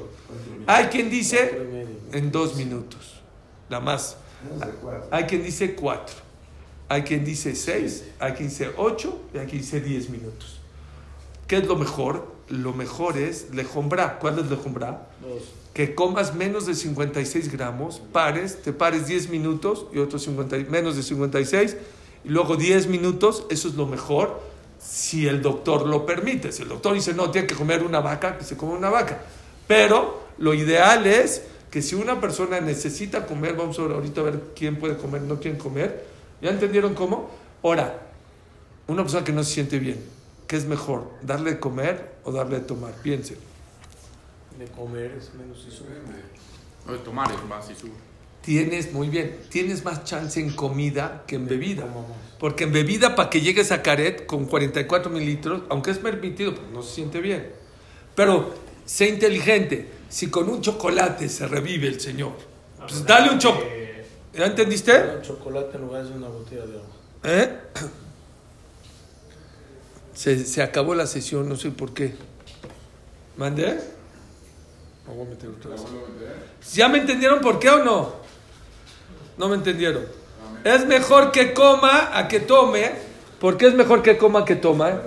[0.67, 1.74] Hay quien dice
[2.15, 3.21] en dos minutos,
[3.69, 4.17] la más.
[5.11, 6.15] Hay quien dice cuatro.
[6.89, 8.05] Hay quien dice seis.
[8.21, 9.21] Hay quien dice ocho.
[9.35, 10.61] Y hay quien dice diez minutos.
[11.47, 12.33] ¿Qué es lo mejor?
[12.49, 14.19] Lo mejor es lejombra.
[14.19, 15.09] ¿Cuál es lejombra?
[15.73, 20.95] Que comas menos de 56 gramos, pares, te pares 10 minutos y otros 50, menos
[20.95, 21.77] de 56,
[22.25, 24.41] y luego 10 minutos, eso es lo mejor
[24.79, 26.53] si el doctor lo permite.
[26.53, 29.21] Si el doctor dice, no, tiene que comer una vaca, que se come una vaca.
[29.67, 31.43] Pero lo ideal es
[31.75, 35.23] que si una persona necesita comer, vamos a ver ahorita a ver quién puede comer,
[35.23, 36.07] no quién comer.
[36.41, 37.29] ¿Ya entendieron cómo?
[37.65, 38.01] Ahora,
[38.87, 39.99] una persona que no se siente bien,
[40.47, 41.11] ¿qué es mejor?
[41.21, 42.93] ¿Darle de comer o darle de tomar?
[43.03, 43.39] Piensen.
[44.57, 45.85] De comer es menos eso.
[46.87, 47.91] O de tomar es más y sube.
[48.41, 51.89] Tienes, muy bien, tienes más chance en comida que en bebida.
[52.39, 56.71] Porque en bebida, para que llegues a caret con 44 mililitros, aunque es permitido, pues
[56.73, 57.51] no se siente bien.
[58.15, 59.94] Pero sé inteligente.
[60.09, 62.33] Si con un chocolate se revive el Señor
[62.79, 63.63] Pues dale un choco.
[64.33, 64.93] ¿Ya entendiste?
[65.17, 66.95] Un chocolate en lugar de una botella de agua.
[67.25, 67.59] ¿Eh?
[70.15, 72.15] Se, se acabó la sesión, no sé por qué.
[73.37, 73.81] ¿Mandé?
[75.07, 75.83] No voy a meter otra vez.
[76.73, 78.13] ¿Ya me entendieron por qué o no?
[79.37, 80.07] No me entendieron.
[80.65, 82.93] Es mejor que coma a que tome.
[83.41, 85.01] ¿Por qué es mejor que coma que toma?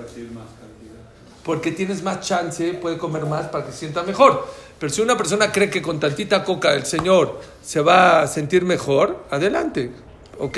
[1.44, 4.46] Porque tienes más chance, puede comer más para que se sienta mejor.
[4.80, 8.64] Pero si una persona cree que con tantita coca el Señor se va a sentir
[8.64, 9.92] mejor, adelante.
[10.40, 10.58] ¿Ok?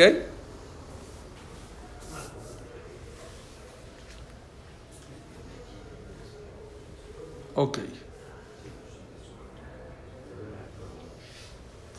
[7.56, 7.80] Ok.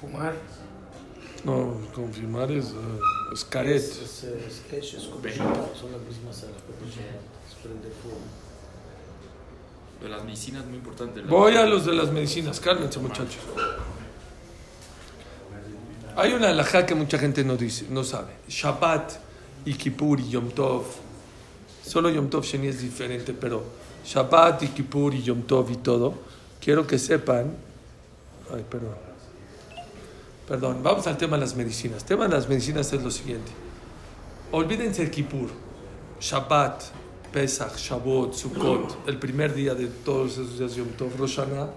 [0.00, 0.34] Fumar.
[1.44, 2.74] No, confirmar es, eh,
[3.32, 3.76] es caret.
[3.76, 6.44] Es, es, es, es, son las mismas
[7.62, 8.39] prender fuego.
[10.00, 11.20] De las medicinas muy importante.
[11.22, 13.42] Voy a los de las medicinas, cálmense muchachos.
[16.16, 18.32] Hay una alajá que mucha gente no dice, no sabe.
[18.48, 19.12] Shabbat
[19.64, 20.84] y Kippur y Yom Tov.
[21.84, 23.62] Solo Yom Tov Sheni es diferente, pero
[24.04, 26.14] Shabbat y Kippur y Yom Tov y todo.
[26.60, 27.54] Quiero que sepan.
[28.54, 28.94] Ay, perdón.
[30.48, 32.02] Perdón, vamos al tema de las medicinas.
[32.02, 33.52] El tema de las medicinas es lo siguiente.
[34.50, 35.48] Olvídense el Kippur,
[36.20, 36.82] Shabbat,
[37.32, 41.68] Pesach, Shavuot, Sukkot, el primer día de todos esos días Yom Tov, Rosh Hashanah.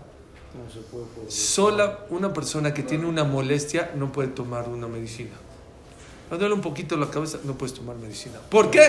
[1.29, 5.31] Sola una persona que tiene una molestia no puede tomar una medicina.
[6.29, 8.35] No duele un poquito la cabeza, no puedes tomar medicina.
[8.49, 8.81] ¿Por qué?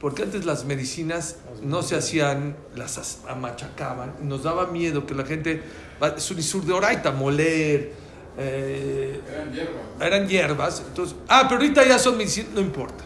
[0.00, 5.14] Porque antes las medicinas no se hacían, las as- machacaban, y nos daba miedo que
[5.14, 5.60] la gente,
[6.00, 7.92] va- es un isur de oraita, moler,
[8.36, 9.82] eh, Eran hierbas.
[10.00, 10.82] eran hierbas.
[10.86, 13.04] Entonces, ah, pero ahorita ya son medicinas, no importa.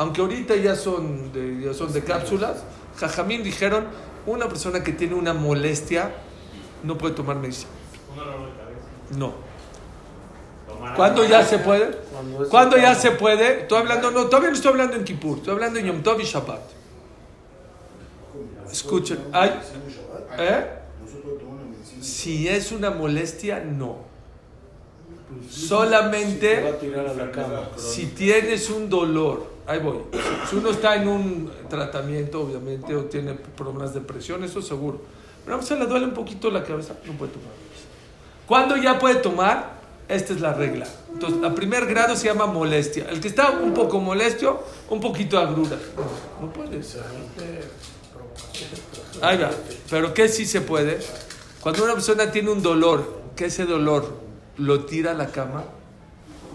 [0.00, 2.64] Aunque ahorita ya son de, ya son de cápsulas,
[2.96, 3.84] Jajamín dijeron,
[4.24, 6.10] una persona que tiene una molestia
[6.82, 7.68] no puede tomar medicina.
[9.18, 9.34] No.
[10.96, 11.98] ¿Cuándo ya se puede?
[12.48, 13.60] ¿Cuándo ya se puede?
[13.60, 16.24] Estoy hablando, no, todavía no estoy hablando en Kippur, estoy hablando en Yom Tov y
[16.24, 16.62] Shabbat.
[18.72, 19.50] Escuchen, hay,
[20.38, 20.64] ¿eh?
[22.00, 24.08] Si es una molestia, no.
[25.30, 26.74] Va Solamente
[27.76, 29.98] si tienes un dolor, ahí voy.
[30.48, 35.00] Si uno está en un tratamiento, obviamente, o tiene problemas de presión, eso seguro.
[35.44, 37.50] Pero a le duele un poquito la cabeza, no puede tomar.
[38.46, 39.78] ¿Cuándo ya puede tomar?
[40.08, 40.88] Esta es la regla.
[41.12, 43.06] Entonces, la primer grado se llama molestia.
[43.08, 45.78] El que está un poco molesto, un poquito agrura.
[45.96, 46.80] No, no puede.
[49.22, 49.50] Ahí va.
[49.88, 50.98] Pero ¿qué sí se puede?
[51.60, 54.18] Cuando una persona tiene un dolor, que ese dolor
[54.56, 55.62] lo tira a la cama,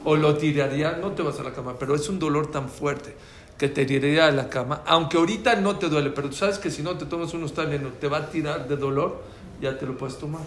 [0.05, 3.15] o lo tiraría, no te vas a la cama, pero es un dolor tan fuerte
[3.57, 6.69] que te tiraría a la cama, aunque ahorita no te duele, pero tú sabes que
[6.71, 9.21] si no te tomas unos Tylenol, te va a tirar de dolor,
[9.61, 10.41] ya te lo puedes tomar.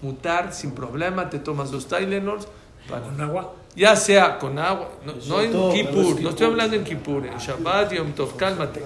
[0.00, 2.48] Mutar sin problema, te tomas los Tylenols,
[2.88, 3.54] para- Con agua.
[3.76, 6.84] ya sea con agua, no, no en Todo, Kippur, no es no estoy hablando en
[6.84, 8.82] Kippur, en Shabbat, Yom Tov, cálmate,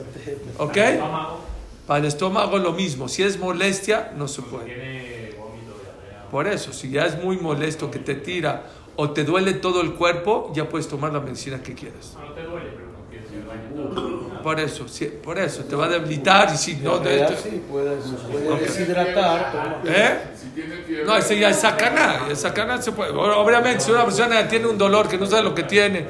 [0.59, 0.77] ¿ok?
[0.77, 1.41] Estómago.
[1.87, 4.67] Para el estómago lo mismo, si es molestia, no se puede.
[4.67, 6.29] Tiene vómito, diarrea.
[6.31, 8.65] Por eso, si ya es muy molesto que te tira
[8.97, 12.15] o te duele todo el cuerpo, ya puedes tomar la medicina que quieras.
[12.19, 14.43] No, no te duele, pero no quieres ir al baño todo.
[14.43, 17.43] Por eso, sí, por eso, te va a debilitar y si no, de Ya, esto-
[17.51, 17.97] sí, puede,
[18.31, 19.81] puede deshidratar.
[19.85, 20.19] ¿Eh?
[20.41, 21.05] Si tiene fiebre.
[21.05, 23.11] No, ese ya es sacana, es sacana se puede.
[23.13, 26.07] Obviamente, si una persona tiene un dolor que no sabe lo que tiene,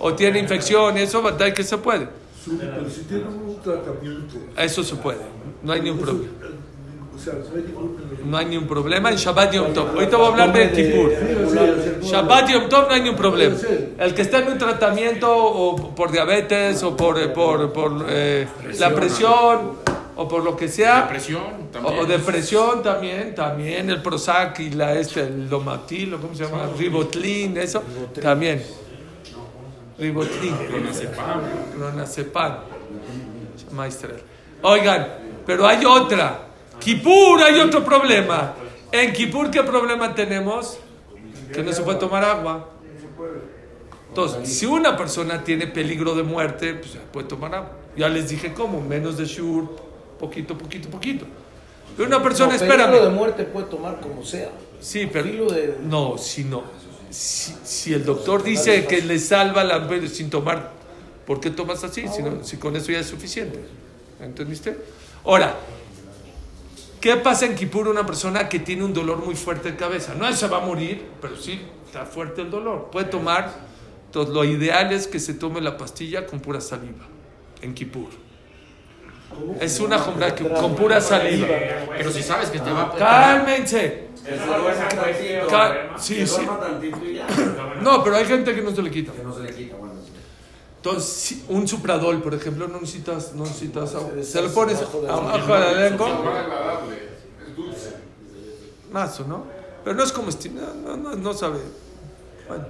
[0.00, 2.08] o tiene infección, eso, ¿verdad que se puede?
[2.44, 4.36] Sí, pero si tiene un tratamiento.
[4.56, 5.20] Eso se puede,
[5.62, 6.28] no hay ni un problema.
[7.26, 8.30] No hay ningún problema.
[8.30, 9.88] No hay ni un problema en Shabbat Yom Tov.
[9.90, 11.12] Ahorita voy a hablar de Kippur.
[12.02, 13.56] Shabbat Yom Tov no hay ni un problema.
[13.98, 18.46] El que está en un tratamiento o por diabetes o por, eh, por, por eh,
[18.78, 19.72] la presión
[20.16, 21.02] o por lo que sea.
[21.02, 21.98] Depresión O, también.
[21.98, 26.68] o depresión también, también el Prozac y la este, el Lomatil, o ¿cómo se llama?
[26.76, 27.82] Ribotlin, eso
[28.20, 28.62] también.
[29.98, 30.54] Ribotlin.
[30.68, 31.40] Clonazepam.
[31.76, 32.54] Clonazepam.
[33.72, 34.10] Maestra.
[34.62, 35.06] Oigan,
[35.46, 36.47] pero hay otra.
[36.80, 38.54] Kipur hay otro problema.
[38.92, 40.78] En Kipur, ¿qué problema tenemos?
[41.52, 42.70] Que no se puede tomar agua.
[44.08, 47.70] Entonces, si una persona tiene peligro de muerte, pues puede tomar agua.
[47.96, 49.68] Ya les dije cómo, menos de shur,
[50.18, 51.26] poquito, poquito, poquito.
[51.96, 54.50] Pero una persona, No, peligro de muerte puede tomar como sea.
[54.80, 56.62] Sí, pero de- no, si no.
[57.10, 60.72] Si, si el doctor dice que le salva la sin tomar,
[61.26, 62.06] ¿por qué tomas así?
[62.08, 63.60] Si, no- si con eso ya es suficiente.
[64.20, 64.76] ¿Entendiste?
[65.24, 65.54] Ahora,
[67.00, 70.14] ¿qué pasa en Kipur una persona que tiene un dolor muy fuerte de cabeza?
[70.14, 72.88] No se va a morir, pero sí está fuerte el dolor.
[72.90, 73.52] Puede tomar,
[74.06, 77.06] entonces lo ideal es que se tome la pastilla con pura saliva
[77.62, 78.08] en Kipur.
[79.60, 81.48] Es una jombra que, con pura saliva.
[81.96, 82.94] Pero si sabes que te va a...
[82.96, 84.08] ¡Cálmense!
[85.48, 85.98] Ca- problema.
[85.98, 86.42] sí, sí.
[87.82, 89.12] No, pero hay gente que no se le quita.
[89.12, 89.76] Que no se le quita.
[90.88, 94.10] Entonces, un supradol, por ejemplo, no necesitas, no necesitas agua.
[94.16, 96.08] Se Se lo pones desabajo de la abajo de la Es lengua,
[96.40, 96.96] agradable,
[97.46, 97.94] es dulce.
[98.92, 99.44] mazo, ¿no?
[99.84, 101.60] Pero no es como no, no, no, no sabe.
[102.48, 102.66] Bueno.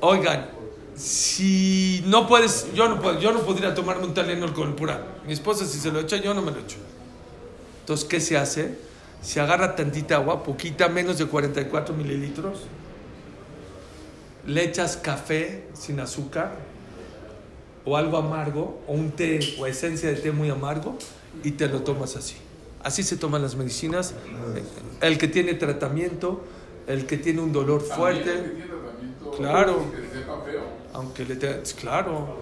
[0.00, 0.50] Oigan,
[0.96, 5.04] si no puedes, yo no puedo, yo no podría tomarme un Tylenol con el pura.
[5.26, 6.78] Mi esposa si se lo echa, yo no me lo echo.
[7.80, 8.78] Entonces, ¿qué se hace?
[9.22, 12.60] Se agarra tantita agua, poquita, menos de 44 mililitros.
[14.46, 16.52] Le echas café sin azúcar
[17.84, 20.96] o algo amargo, o un té o esencia de té muy amargo,
[21.42, 22.36] y te lo tomas así.
[22.82, 24.14] Así se toman las medicinas.
[25.00, 26.42] El que tiene tratamiento,
[26.86, 29.82] el que tiene un dolor fuerte, tratamiento, Claro.
[30.92, 31.62] Aunque le te...
[31.80, 32.38] Claro.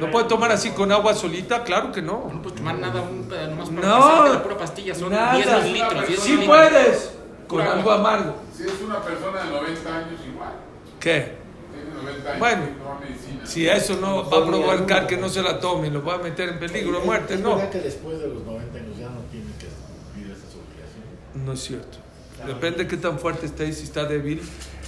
[0.00, 1.62] ¿No puede tomar así con agua solita?
[1.64, 2.30] Claro que no.
[2.32, 3.98] No puedes tomar nada, un peda- nomás para No.
[4.00, 5.36] pasarte la pura pastilla, son Nada.
[5.36, 6.06] 10 mililitros.
[6.08, 7.10] 10 Sí puedes.
[7.46, 8.36] Con algo amargo.
[8.56, 10.52] Si es una persona de 90 años, igual.
[10.98, 11.39] ¿Qué?
[12.00, 12.62] Tiene 90 años, Bueno.
[13.00, 13.46] medicina.
[13.46, 16.18] Si eso no va a provocar que no se la tome y lo va a
[16.18, 17.56] meter en peligro de muerte, ¿Es no.
[17.56, 21.46] verdad que después de los 90 años ya no tiene que cumplir esas obligaciones?
[21.46, 21.98] No es cierto.
[22.46, 24.40] Depende de qué tan fuerte esté y si está débil.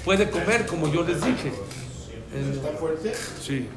[0.04, 1.52] Puede comer, como yo les dije.
[2.34, 3.12] En- ¿Está fuerte?
[3.40, 3.68] Sí.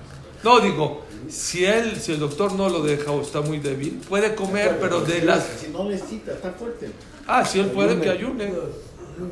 [0.44, 4.34] No, digo, si él, si el doctor no lo deja o está muy débil, puede
[4.36, 5.44] comer, pero de las...
[5.60, 6.92] Si no necesita, está fuerte.
[7.28, 8.54] Ah, si él puede, que ayune.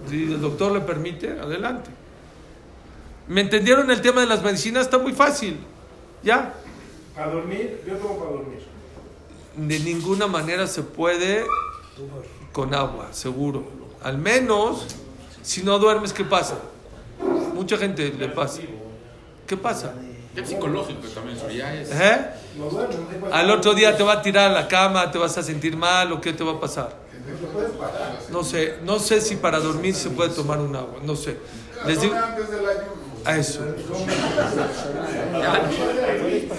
[0.09, 1.89] Si el doctor le permite, adelante.
[3.27, 4.83] ¿Me entendieron el tema de las medicinas?
[4.83, 5.59] Está muy fácil.
[6.23, 6.53] Ya.
[7.15, 8.59] Para dormir, yo tomo para dormir.
[9.55, 11.45] De ninguna manera se puede
[12.51, 13.63] con agua, seguro.
[14.01, 14.85] Al menos,
[15.41, 16.57] si no duermes, ¿qué pasa?
[17.53, 18.61] Mucha gente le pasa.
[19.47, 19.93] ¿Qué pasa?
[20.35, 21.91] Es psicológico también, eso ya es...
[21.91, 22.25] ¿Eh?
[23.31, 26.11] Al otro día te va a tirar a la cama, te vas a sentir mal
[26.11, 27.03] o qué te va a pasar.
[28.31, 31.37] No sé, no sé si para dormir se puede tomar un agua, no sé.
[31.85, 32.15] Les digo
[33.25, 33.61] A eso.
[35.33, 35.69] Ya,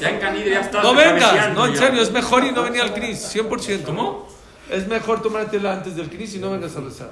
[0.00, 2.82] ya en Canidre ya estás No vengas, no, en serio, es mejor y no venir
[2.82, 3.82] al CNIS, 100%.
[3.84, 4.26] ¿Cómo?
[4.70, 7.10] Es mejor tomártela antes del CNIS y no vengas a rezar.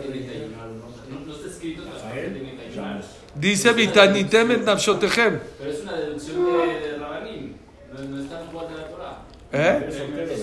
[0.00, 0.68] tiene que ayunar.
[1.10, 3.02] No, no está escrito en la Torah que tiene que ayunar.
[3.34, 5.40] Dice Vitanitem nafshotehem.
[5.58, 7.54] Pero es una deducción de, Rabanim.
[7.92, 9.22] No, no está en la Torah.
[9.52, 9.86] ¿Eh?
[9.88, 10.00] Es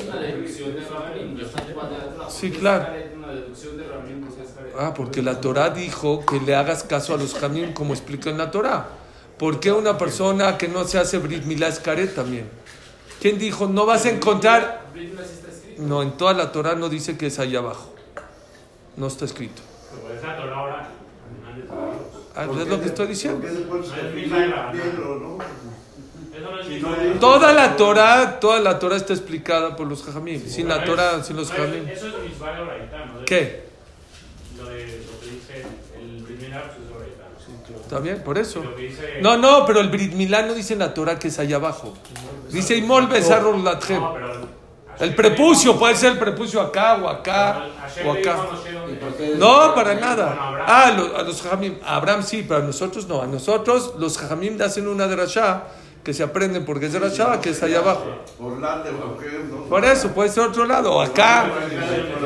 [0.08, 1.36] una deducción de Rabanim.
[1.36, 2.30] No está en la Torah.
[2.30, 2.84] Sí, claro.
[2.84, 4.73] Es caret, una deducción de Rabanim porque es caret.
[4.84, 8.38] Ah, porque la Torah dijo que le hagas caso a los jamim como explica en
[8.38, 8.90] la Torah.
[9.40, 12.50] ¿Por qué una persona que no se hace Brit Milá es caret también?
[13.22, 14.82] ¿Quién dijo no vas a encontrar?
[15.78, 17.94] No, en toda la Torah no dice que es ahí abajo.
[18.98, 19.62] No está escrito.
[20.04, 20.90] Pero es la Torah ahora.
[21.48, 21.72] antes de Dios.
[22.36, 23.48] Ah, es lo que estoy diciendo.
[27.22, 30.46] Toda la Torah, toda la Torah está explicada por los jajamim.
[30.46, 31.86] Sin la Torah, sin los jajamim.
[33.26, 33.72] ¿Qué?
[34.64, 35.66] Lo, de, lo que dice
[36.00, 37.82] el primer apso es Oraitano.
[37.82, 38.24] ¿Está bien?
[38.24, 38.64] Por eso.
[38.78, 39.20] Dice.
[39.22, 41.94] No, no, pero el Brit Milá no dice en la Torah que es allá abajo.
[42.50, 43.58] Dice Imol Besarro.
[43.58, 43.72] No.
[45.00, 47.66] El prepucio, puede ser el prepucio acá o acá
[48.06, 48.38] o acá.
[49.38, 50.36] No, para nada.
[50.68, 50.88] Ah,
[51.18, 51.80] a los jajamim.
[51.84, 53.22] A Abraham sí, pero a nosotros no.
[53.22, 55.64] A nosotros los jajamim hacen una derashá
[56.04, 58.06] que se aprenden porque es derashá que es allá abajo.
[59.70, 61.52] Por eso, puede ser otro lado, o acá.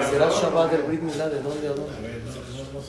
[0.10, 1.30] ¿Será Shabbat del Brit Milá?
[1.30, 2.07] ¿De dónde a dónde?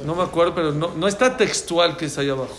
[0.05, 2.55] No me acuerdo, pero no, no está textual que es allá abajo.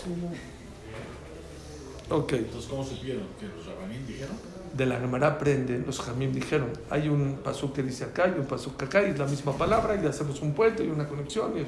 [2.09, 2.33] Ok.
[2.33, 3.23] Entonces, ¿cómo supieron?
[3.39, 4.35] ¿Que los rabanín dijeron?
[4.73, 8.45] De la Gemara aprenden, los jamim dijeron, hay un pasú que dice acá y un
[8.45, 11.57] pasú que acá y es la misma palabra y hacemos un puente y una conexión.
[11.57, 11.65] y-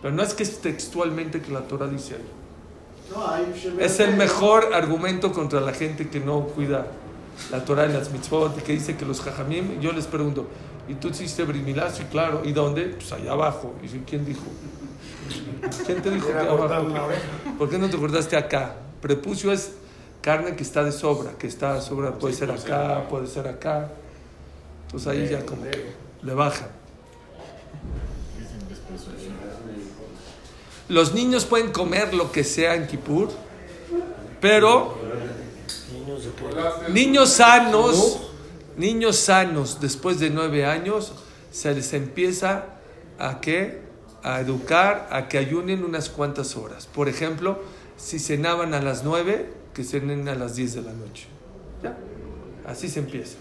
[0.00, 2.24] pero no es que es textualmente que la Torah dice ahí.
[3.14, 6.86] No, hay Es el mejor argumento contra la gente que no cuida
[7.50, 10.46] la Torah en las mitzvot, que dice que los jajamim, yo les pregunto,
[10.88, 11.90] ¿y tú hiciste brimilá?
[11.90, 12.42] Sí, claro.
[12.44, 12.84] ¿Y dónde?
[12.96, 13.74] Pues allá abajo.
[13.82, 14.42] Y ¿quién dijo?
[15.86, 16.88] ¿Quién te dijo que abajo?
[17.58, 18.76] ¿Por qué no te acordaste acá?
[19.00, 19.72] Prepucio es
[20.22, 23.90] carne que está de sobra, que está de sobra, puede ser acá, puede ser acá.
[24.86, 26.68] Entonces ahí ya como que le baja.
[30.88, 33.28] Los niños pueden comer lo que sea en Kippur,
[34.40, 34.96] pero
[36.88, 38.20] niños sanos,
[38.76, 41.12] niños sanos después de nueve años,
[41.50, 42.64] se les empieza
[43.18, 43.87] a que
[44.22, 46.86] a educar, a que ayunen unas cuantas horas.
[46.86, 47.60] Por ejemplo,
[47.96, 51.26] si cenaban a las nueve, que cenen a las diez de la noche.
[51.82, 51.96] ¿Ya?
[52.66, 53.36] Así se empieza.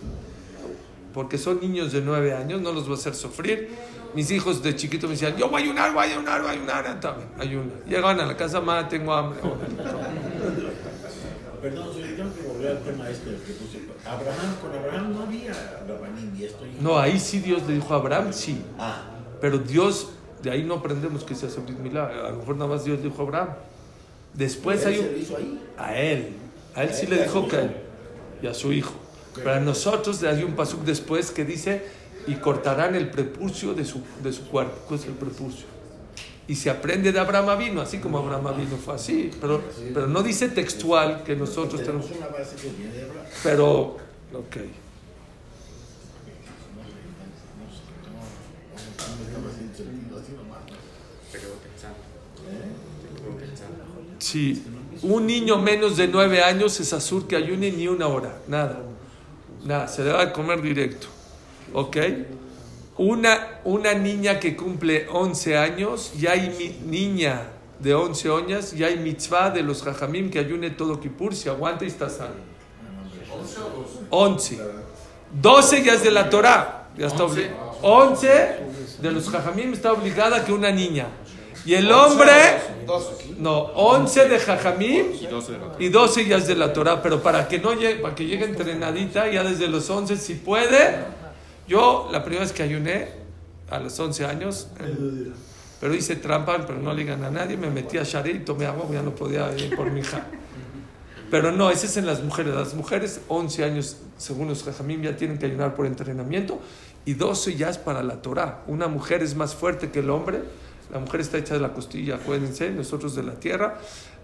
[1.13, 3.69] Porque son niños de nueve años, no los voy a hacer sufrir
[4.13, 6.53] mis hijos de chiquito me decían, yo voy a ayunar, voy a ayunar, voy a
[6.53, 6.99] ayunar.
[6.99, 7.71] También, ayuna.
[7.87, 9.39] Llegaban a la casa, mamá, tengo hambre.
[11.61, 13.81] Perdón, yo tengo que volver al tema este que puse.
[14.05, 15.53] Abraham, con Abraham no había
[15.87, 16.65] Rabanim y esto.
[16.81, 18.59] No, ahí sí Dios le dijo a Abraham, sí.
[18.79, 19.03] Ah.
[19.41, 20.09] Pero Dios,
[20.41, 22.25] de ahí no aprendemos que se hace milagro.
[22.25, 23.49] A lo mejor nada más Dios dijo a Abraham.
[24.33, 25.59] Después hay un...
[25.77, 26.35] A él.
[26.75, 27.75] A él sí le dijo que a él.
[28.41, 28.93] Y a su hijo.
[29.33, 31.83] Pero a nosotros hay un pasuk después que dice
[32.27, 34.73] y cortarán el prepucio de su, de su cuerpo.
[34.87, 35.65] ¿Cuál es el prepucio?
[36.47, 39.31] Y se aprende de Abraham vino, así como Abraham vino fue así.
[39.41, 39.61] Pero,
[39.93, 42.05] pero no dice textual que nosotros tenemos.
[43.43, 43.97] Pero,
[44.33, 44.57] ok.
[54.19, 54.63] Sí,
[55.03, 58.81] un niño menos de nueve años es azul que ayune ni una hora, nada,
[59.63, 61.07] nada, se debe comer directo.
[61.73, 61.97] ¿Ok?
[62.97, 68.97] Una, una niña que cumple 11 años, ya hay niña de 11 años, ya hay
[68.97, 72.33] mitzvah de los jajamim que ayune todo Kippur, si aguanta y está sano.
[74.09, 74.59] 11.
[75.41, 76.89] 12 ya es de la Torah.
[76.97, 81.07] Ya está 11 de los jajamim está obligada que una niña.
[81.65, 82.31] Y el hombre,
[83.37, 85.05] no, 11 de jajamim
[85.79, 87.01] y 12 ya es de la Torah.
[87.01, 91.17] Pero para que no llegue, para que llegue entrenadita, ya desde los 11 si puede
[91.67, 93.09] yo la primera vez que ayuné,
[93.69, 94.69] a los 11 años,
[95.81, 98.65] pero hice trampa, pero no le digan a nadie, me metí a Shari y tomé
[98.65, 100.25] agua, ya no podía ir por mi hija.
[101.29, 102.55] Pero no, ese es en las mujeres.
[102.55, 106.61] Las mujeres, 11 años, según los jajamim, ya tienen que ayunar por entrenamiento
[107.07, 108.63] y 12 ya es para la Torah.
[108.67, 110.41] Una mujer es más fuerte que el hombre.
[110.91, 113.79] La mujer está hecha de la costilla, acuérdense, nosotros de la tierra.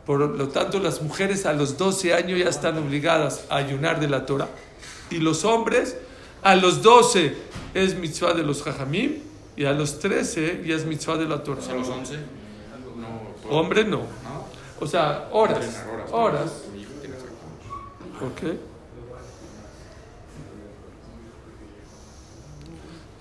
[0.06, 4.10] Por lo tanto, las mujeres a los 12 años ya están obligadas a ayunar de
[4.10, 4.50] la Torah.
[5.10, 5.96] Y los hombres
[6.42, 7.34] a los 12
[7.74, 9.20] es mitzvah de los jajamim
[9.56, 11.62] y a los 13 ya es mitzvah de la Torah.
[11.70, 12.18] ¿A los 11?
[13.50, 14.02] Hombre no.
[14.82, 15.86] O sea, horas.
[16.12, 16.64] Horas.
[18.22, 18.73] Ok.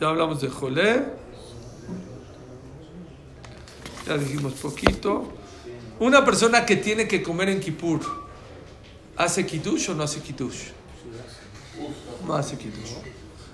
[0.02, 1.04] Ya hablamos de Jolé.
[4.04, 5.32] Ya dijimos poquito.
[6.00, 8.00] Una persona que tiene que comer en Kippur,
[9.16, 10.70] ¿hace kiddush o no hace kiddush?
[12.26, 12.94] No hace kiddush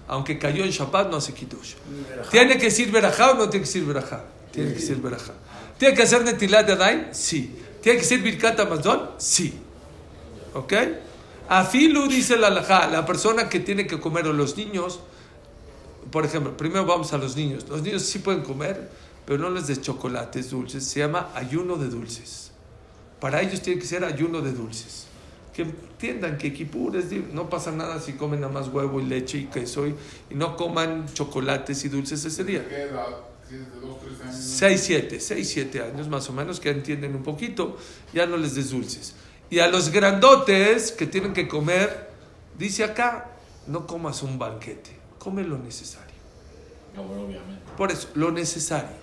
[0.09, 1.75] aunque cayó en Shabbat, no hace Kiddush.
[2.31, 4.25] ¿Tiene que decir Berajá o no tiene que decir Berajá?
[4.51, 5.35] Tiene que decir Berajá.
[5.77, 7.09] ¿Tiene que hacer Netilat de Adain?
[7.13, 7.55] Sí.
[7.83, 9.11] ¿Tiene que decir Birkat Amazon?
[9.19, 9.53] Sí.
[10.55, 10.73] ¿Ok?
[11.51, 15.01] Afilu dice la alajá, la persona que tiene que comer o los niños,
[16.11, 17.69] por ejemplo, primero vamos a los niños.
[17.69, 18.91] Los niños sí pueden comer,
[19.27, 20.85] pero no les de chocolates dulces.
[20.85, 22.53] Se llama ayuno de dulces.
[23.21, 25.09] Para ellos tiene que ser ayuno de dulces
[25.59, 29.39] que entiendan que Kipur es no pasa nada si comen nada más huevo y leche
[29.39, 29.97] y queso y,
[30.31, 32.65] no coman chocolates y dulces ese día.
[32.69, 33.09] ¿Qué edad?
[34.31, 37.77] 6, 7, 6, 7 años más o menos, que entienden un poquito,
[38.13, 39.15] ya no les des dulces.
[39.51, 42.09] Y a los grandotes que tienen que comer,
[42.57, 43.33] dice acá,
[43.67, 44.97] no comas un banquete,
[45.29, 46.17] come lo necesario.
[47.77, 48.97] Por eso, lo necesario.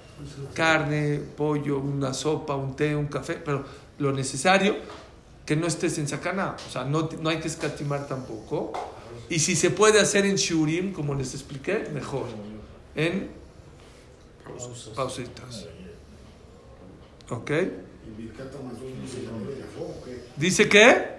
[0.56, 3.64] Carne, pollo, una sopa, un té, un café, pero
[4.00, 4.76] lo necesario
[5.46, 6.56] que no estés en sacana.
[6.68, 8.74] O sea, no, no hay que escatimar tampoco.
[9.30, 12.26] Y si se puede hacer en shurim, como les expliqué, mejor.
[12.96, 13.30] En
[14.96, 15.68] pausitas.
[17.30, 17.52] ¿Ok?
[20.38, 21.16] ¿Dice qué?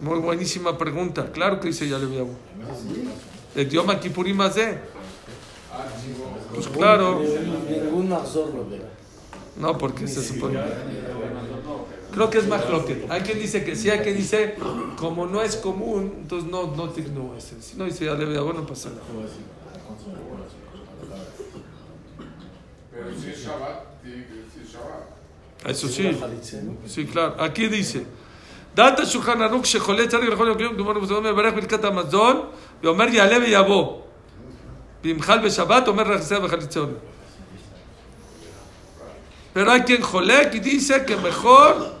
[0.00, 1.32] Muy buenísima pregunta.
[1.32, 2.28] Claro que dice ya le voy
[3.58, 4.78] El idioma Kipurim más de.
[6.54, 7.20] Pues claro.
[9.56, 10.60] No, porque se supone.
[12.12, 14.54] Creo que es más que Hay quien dice que sí, hay quien dice,
[14.96, 17.52] como no es común, entonces no, no, no es.
[17.60, 19.02] Si no dice, ya le voy no pasa nada.
[22.92, 25.68] Pero si es Shabbat, que decir Shabbat.
[25.68, 26.16] Eso sí.
[26.86, 27.42] Sí, claro.
[27.42, 28.06] Aquí dice.
[28.77, 32.41] דעת השולחן ערוך שחולה צריך לאכול יום כיום גמור וזאת מברך ברכת המזון
[32.83, 33.99] ואומר יעלה ויבוא
[35.03, 36.93] וימחל בשבת אומר רחסה וחליצון
[39.53, 41.93] pero hay quien חולק y dice que mejor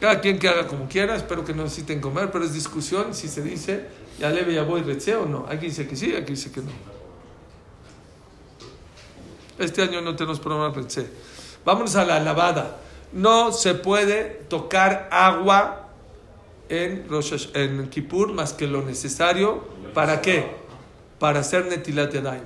[0.00, 3.28] cada quien que haga como quiera espero que no necesiten comer pero es discusión si
[3.28, 3.86] se dice
[4.18, 6.62] yale ויבוא y rece o no hay quien dice que sí hay quien dice que
[6.62, 6.72] no
[9.58, 11.10] este año no tenemos programa rece
[11.64, 12.78] vámonos a la lavada
[13.11, 15.89] no se puede tocar agua
[16.69, 19.63] en, Kippur más que lo necesario.
[19.93, 20.55] ¿Para qué?
[21.17, 22.43] Para hacer Netilat Yadayim.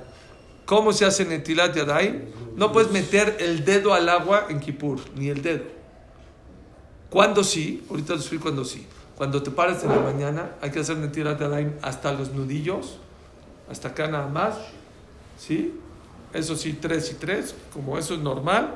[0.65, 2.21] ¿Cómo se hace Netilat Yadayim?
[2.55, 5.63] No puedes meter el dedo al agua en Kippur, ni el dedo.
[7.09, 7.85] ¿Cuándo sí?
[7.89, 8.87] Ahorita te explico cuándo sí.
[9.15, 12.97] Cuando te pares en la mañana, hay que hacer Netilat Yadayim hasta los nudillos,
[13.69, 14.55] hasta acá nada más.
[15.37, 15.79] ¿Sí?
[16.33, 18.75] Eso sí, tres y tres, como eso es normal,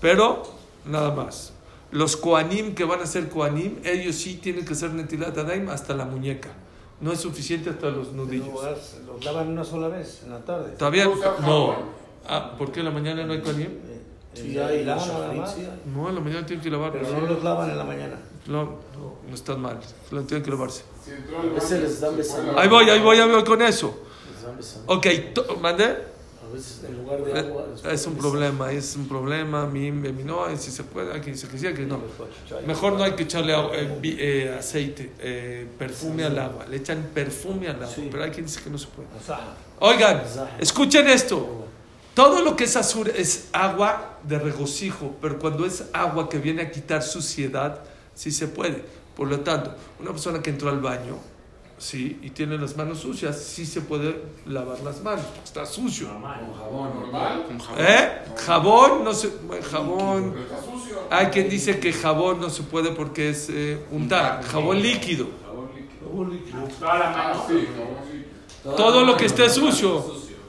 [0.00, 1.52] pero nada más.
[1.92, 5.94] Los Koanim que van a ser Koanim, ellos sí tienen que ser Netilat Yadayim hasta
[5.94, 6.50] la muñeca.
[7.00, 8.48] No es suficiente hasta los nudillos.
[9.06, 10.72] Los lavan una sola vez en la tarde.
[10.78, 11.06] ¿Todavía?
[11.40, 11.74] No.
[12.28, 13.70] Ah, ¿por qué en la mañana no hay Koanim?
[14.34, 15.56] Sí, hay lavan nada más.
[15.92, 16.92] No, en la mañana tienen que lavar.
[16.92, 18.16] Pero no los lavan en la mañana.
[18.46, 18.78] No,
[19.28, 19.80] no están mal.
[20.10, 20.84] Lo tienen que lavarse.
[22.56, 23.98] Ahí voy, ahí voy, ahí voy con eso.
[24.32, 24.92] Les dan besando.
[24.94, 25.06] Ok,
[25.60, 26.09] ¿mandé?
[26.50, 27.66] A veces en lugar de agua.
[27.92, 29.66] Es un problema, es un problema.
[29.66, 32.00] Mi, mi, no, si se puede, aquí dice que sí, aquí no.
[32.66, 36.66] Mejor no hay que echarle agua- eh, eh, aceite, eh, perfume al agua.
[36.68, 39.08] Le echan perfume al agua, pero hay quien dice que no se puede.
[39.78, 40.22] Oigan,
[40.58, 41.66] escuchen esto.
[42.14, 46.62] Todo lo que es azul es agua de regocijo, pero cuando es agua que viene
[46.62, 47.80] a quitar suciedad,
[48.14, 48.84] sí se puede.
[49.16, 51.16] Por lo tanto, una persona que entró al baño,
[51.80, 56.08] sí, y tiene las manos sucias, sí se puede lavar las manos, está sucio.
[57.78, 58.22] ¿Eh?
[58.36, 60.34] Jabón, no se, bueno, jabón.
[61.10, 65.26] Hay quien dice que jabón no se puede porque es eh, untar, jabón líquido.
[66.78, 67.46] Toda la mano.
[68.76, 70.04] Todo lo que esté sucio.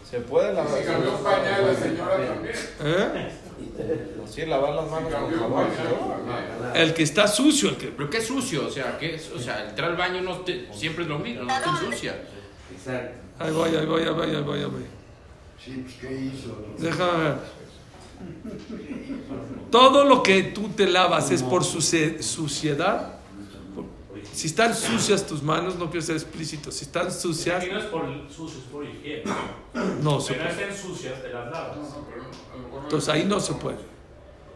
[0.10, 0.78] Se puede lavar.
[0.78, 2.56] Se cambió pañal la señora también.
[2.82, 3.41] ¿Eh?
[4.30, 5.68] Sí, lavar las manos con jabón.
[6.74, 9.30] El que está sucio, el que Pero qué sucio, o sea, ¿qué es?
[9.32, 12.16] O sea, entrar al baño no te- siempre es lo mismo, no te ensucia.
[13.40, 14.86] Ahí voy, ahí voy, ahí voy, ahí voy, ahí voy.
[15.64, 16.58] Sí, pues, ¿qué hizo?
[16.78, 17.36] Déjame ver.
[19.72, 23.16] Todo lo que tú te lavas es por suciedad.
[24.34, 26.72] Si están sucias tus manos, no quiero ser explícito.
[26.72, 29.24] Si están sucias, Aquí no es por sucio, es por higiene.
[30.02, 30.50] no se puede.
[30.50, 31.78] estén sucias, te las lavas.
[32.84, 33.78] Entonces ahí no se puede.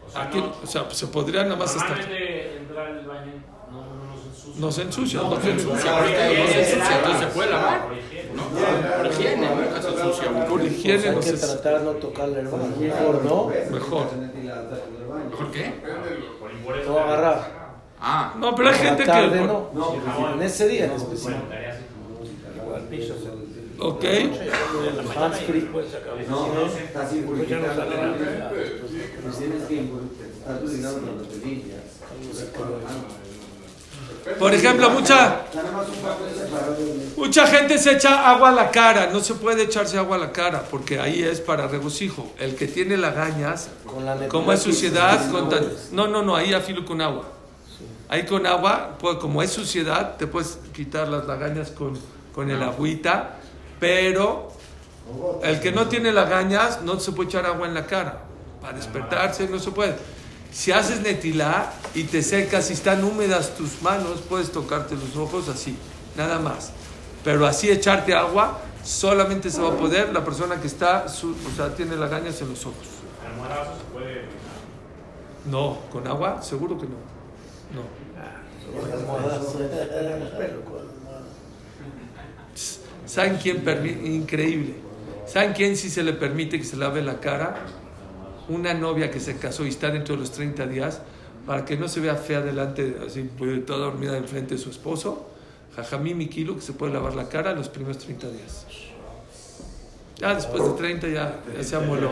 [0.06, 1.98] O sea, Aquí, no- o sea, se podría nada más estar.
[2.00, 3.32] Entrar al baño
[3.70, 4.60] no, no, no se ensucia.
[4.60, 5.98] No se ensucia, No, no se ensucia.
[5.98, 7.86] Ahorita no se ensucia, entonces se puede lavar.
[7.88, 8.30] Por higiene.
[8.34, 8.42] ¿no?
[8.96, 10.46] Por higiene, nunca se ensucia.
[10.48, 12.76] Por higiene Hay no que tratar de no tocarle el baño.
[12.78, 13.46] Mejor no.
[13.70, 14.06] Mejor.
[15.30, 15.74] ¿Mejor qué?
[16.40, 16.88] Por impureza.
[16.90, 17.65] No agarrar.
[18.00, 19.44] Ah, No, pero hay gente tarde que.
[19.46, 19.70] no.
[20.34, 21.38] En ese día en específico.
[23.78, 24.04] Ok.
[25.46, 25.68] Free.
[26.28, 28.14] No, está sin purificar la mano.
[29.22, 30.06] Pues tienes que limpias.
[34.40, 35.42] Por ejemplo, mucha,
[37.16, 39.10] mucha gente se echa agua a la cara.
[39.12, 42.32] No se puede echarse agua a la cara porque ahí es para regocijo.
[42.38, 43.68] El que tiene lagañas,
[44.28, 47.28] como es suciedad, con no tan- no, no, no, ahí afilo con agua.
[48.08, 51.98] Ahí con agua, pues, como es suciedad, te puedes quitar las lagañas con,
[52.34, 53.36] con el agüita,
[53.80, 54.52] pero
[55.42, 58.22] el que no tiene lagañas no se puede echar agua en la cara.
[58.60, 59.96] Para despertarse no se puede.
[60.52, 65.48] Si haces netilá y te secas y están húmedas tus manos, puedes tocarte los ojos
[65.48, 65.76] así,
[66.16, 66.72] nada más.
[67.24, 71.56] Pero así echarte agua, solamente se va a poder la persona que está, su- o
[71.56, 72.86] sea, tiene lagañas en los ojos.
[73.28, 74.24] Almohadazo se puede.
[75.50, 77.15] No, con agua, seguro que no.
[77.74, 77.82] No.
[83.06, 84.06] ¿Saben quién permite?
[84.06, 84.74] Increíble.
[85.26, 87.56] ¿Saben quién sí se le permite que se lave la cara?
[88.48, 91.02] Una novia que se casó y está dentro de los 30 días,
[91.46, 95.30] para que no se vea fea delante, así, pues, toda dormida enfrente de su esposo.
[95.74, 98.66] Jajamí mi kilo que se puede lavar la cara los primeros 30 días.
[100.18, 102.10] Ya después de 30 ya, ya se amoló.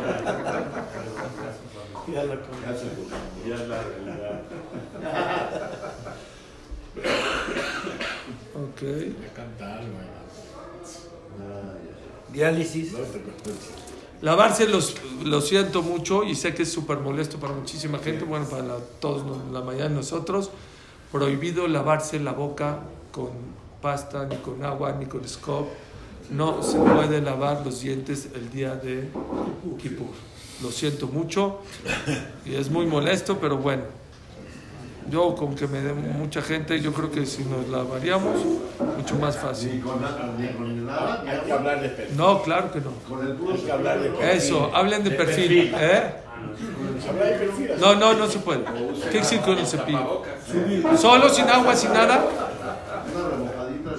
[2.14, 2.34] Ya la
[8.55, 8.82] Ok.
[12.32, 12.92] Diálisis.
[14.22, 14.94] Lavarse los,
[15.24, 18.78] lo siento mucho y sé que es súper molesto para muchísima gente, bueno, para la-
[19.00, 20.50] todos, la mayoría de nosotros.
[21.12, 22.80] Prohibido lavarse la boca
[23.12, 23.30] con
[23.82, 25.66] pasta, ni con agua, ni con scrub.
[26.30, 29.08] No se puede lavar los dientes el día de
[29.78, 30.06] Kippur.
[30.62, 31.60] lo siento mucho
[32.44, 33.82] y es muy molesto, pero bueno.
[35.10, 38.36] Yo, con que me dé mucha gente, yo creo que si nos la variamos,
[38.96, 39.82] mucho más fácil.
[41.26, 42.16] Hay que hablar de perfil.
[42.16, 42.90] No, claro que no.
[43.52, 44.28] Hay que hablar de perfil.
[44.30, 45.74] Eso, hablen de perfil.
[45.78, 46.14] ¿eh?
[47.12, 47.70] De perfil.
[47.78, 48.64] No, no, no se puede.
[49.12, 50.22] ¿Qué decir con el cepillo?
[50.96, 52.24] ¿Solo, sin agua, sin nada?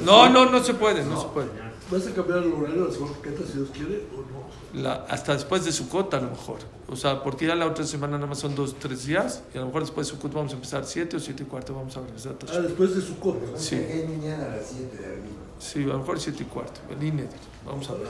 [0.05, 1.49] No, no, no se puede, no se puede.
[1.91, 4.81] ¿Vas a cambiar el horario de las croquetas si Dios quiere o no?
[4.81, 6.57] La- hasta después de Sukkot a lo mejor.
[6.89, 9.43] O sea, porque ya la otra semana nada más son dos, tres días.
[9.53, 11.73] Y a lo mejor después de Sukkot vamos a empezar siete o siete y cuarto.
[11.75, 13.45] Vamos a regresar a Ah, después de su copa.
[13.57, 13.75] Sí.
[13.75, 15.21] Es mañana a las 7 de.
[15.59, 16.81] Sí, a lo mejor siete y cuarto.
[16.89, 17.29] El INED.
[17.65, 18.07] Vamos a ver.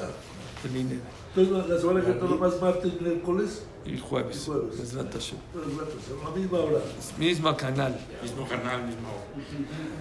[0.63, 0.99] El INED.
[1.35, 4.41] Entonces, la semana que entra nomás martes, miércoles, Y jueves.
[4.41, 4.93] Y jueves.
[4.93, 6.79] A la misma hora.
[7.19, 7.99] Misma canal.
[8.23, 9.09] Mismo canal, mismo.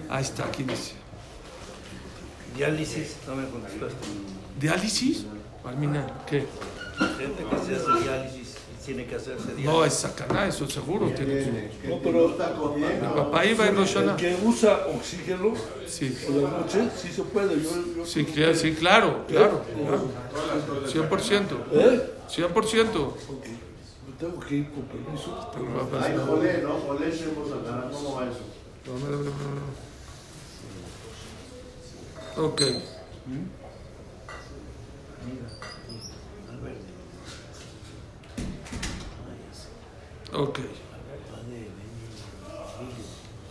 [0.09, 0.93] Ahí está, aquí dice.
[2.55, 3.95] Diálisis, no me contestaste.
[4.59, 5.25] ¿Diálisis?
[5.65, 6.45] Almina, ¿qué?
[7.17, 9.65] Gente que se hace diálisis tiene que hacerse diálisis.
[9.65, 11.07] No, es sacaná, eso seguro.
[11.09, 12.29] Tiene No, pero
[12.77, 14.15] Mi papá iba en Rosh el Hashanah.
[14.17, 15.53] que usa oxígeno
[15.87, 16.15] Sí.
[16.27, 17.61] por la noche, sí se puede.
[17.61, 19.63] Yo, yo Sí, claro, sí, claro, claro.
[19.83, 20.07] claro.
[20.87, 21.57] 100%.
[21.73, 22.11] ¿Eh?
[22.29, 23.13] 100%.
[24.07, 25.51] Me tengo que ir con permiso.
[26.01, 26.73] Hay jolé, ¿no?
[26.79, 27.11] Jolé,
[27.91, 28.39] ¿cómo va eso?
[32.37, 32.61] Ok.
[40.33, 40.59] Ok.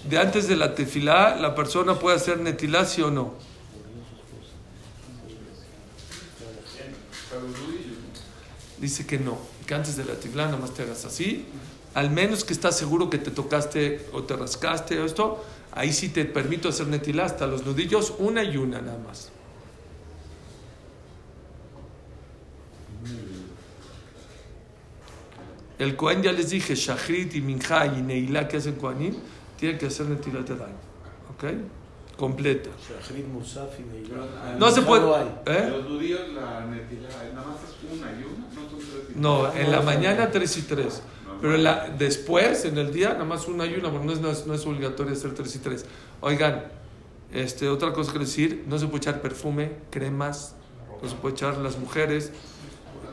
[0.09, 3.33] De antes de la tefilá, la persona puede hacer netilá, sí o no.
[8.79, 11.47] Dice que no, que antes de la tefilá nada más te hagas así.
[11.95, 15.43] Al menos que estás seguro que te tocaste o te rascaste o esto,
[15.75, 19.31] ahí sí te permito hacer netilá hasta los nudillos, una y una nada más.
[25.79, 29.15] El Cohen ya les dije, Shachrit y Minja y Neilá que hacen Kohanim,
[29.59, 30.77] tienen que hacer Netilat Yadayim.
[31.35, 32.17] ¿Ok?
[32.17, 32.71] Completa.
[32.89, 34.57] Shachrit, Musaf y Neilá.
[34.59, 35.03] No se puede.
[35.03, 35.27] No hay.
[35.47, 35.69] ¿Eh?
[35.71, 39.51] Los judíos, la netila, nada más es una y una, no son tres y No,
[39.51, 39.65] tres.
[39.67, 41.03] en la mañana tres y tres.
[41.45, 44.47] Pero la- después, en el día, nada más una y una, no es, no es,
[44.47, 45.85] no es obligatorio hacer tres y tres.
[46.23, 46.65] Oigan,
[47.35, 50.55] este, otra cosa que decir, no se puede echar perfume, cremas,
[51.03, 52.33] no se puede echar las mujeres,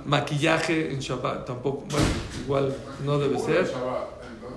[0.05, 2.05] maquillaje en Shabbat tampoco, bueno,
[2.45, 2.73] igual
[3.03, 3.69] no debe ser.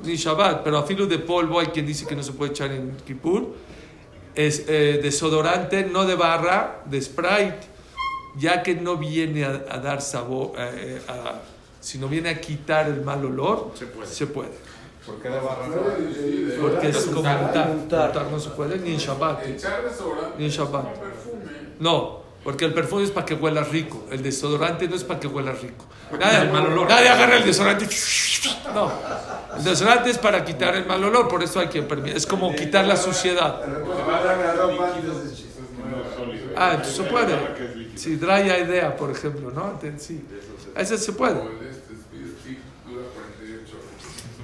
[0.04, 2.70] Ni Shabbat, pero a filo de polvo hay quien dice que no se puede echar
[2.70, 3.56] en Kippur.
[4.36, 7.58] Es eh, desodorante, no de barra, de Sprite,
[8.38, 11.10] ya que no viene a, a dar sabor, eh, eh,
[11.84, 13.72] a- sino viene a quitar el mal olor,
[14.04, 14.50] se puede.
[15.06, 15.66] ¿Por qué de barra?
[16.60, 17.70] Porque es como Untar.
[17.70, 19.44] untar, no se puede, ni en Shabbat.
[20.38, 20.86] Ni en Shabbat.
[21.78, 25.26] No, porque el perfume es para que huela rico, el desodorante no es para que
[25.26, 25.84] huela rico.
[26.18, 26.88] Nadie, el mal olor.
[26.88, 27.86] nadie agarra el desodorante.
[28.74, 28.90] No,
[29.56, 32.16] el desodorante es para quitar el mal olor, por eso hay que permitir.
[32.16, 33.60] Es como quitar la suciedad.
[36.56, 37.36] Ah, entonces se puede.
[37.96, 39.78] Si dry idea, por ejemplo, ¿no?
[39.98, 40.24] Sí,
[40.76, 41.34] ese se puede.
[41.38, 44.04] O el este, Speed Stick dura 48 horas.
[44.30, 44.43] Está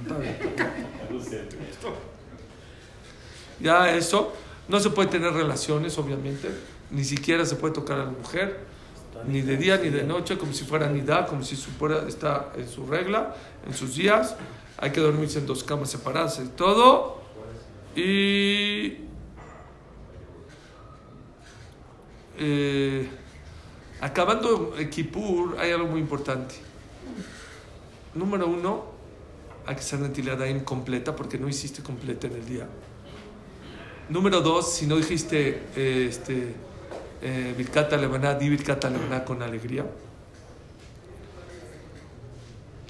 [3.59, 4.33] Ya eso,
[4.67, 6.49] no se puede tener relaciones, obviamente,
[6.89, 8.65] ni siquiera se puede tocar a la mujer,
[9.27, 12.67] ni de día ni de noche, como si fuera nidá, como si fuera, está en
[12.67, 13.35] su regla,
[13.67, 14.35] en sus días.
[14.77, 17.21] Hay que dormirse en dos camas separadas y todo.
[17.95, 18.97] Y.
[22.39, 23.07] eh,
[23.99, 26.55] acabando el Kippur, hay algo muy importante.
[28.15, 28.85] Número uno,
[29.65, 32.67] hay que hacer Netiladayim completa porque no hiciste completa en el día.
[34.09, 36.53] Número dos, si no dijiste eh, este,
[37.21, 39.85] eh, Birkat Alevaná, di Birkat Alevaná con alegría.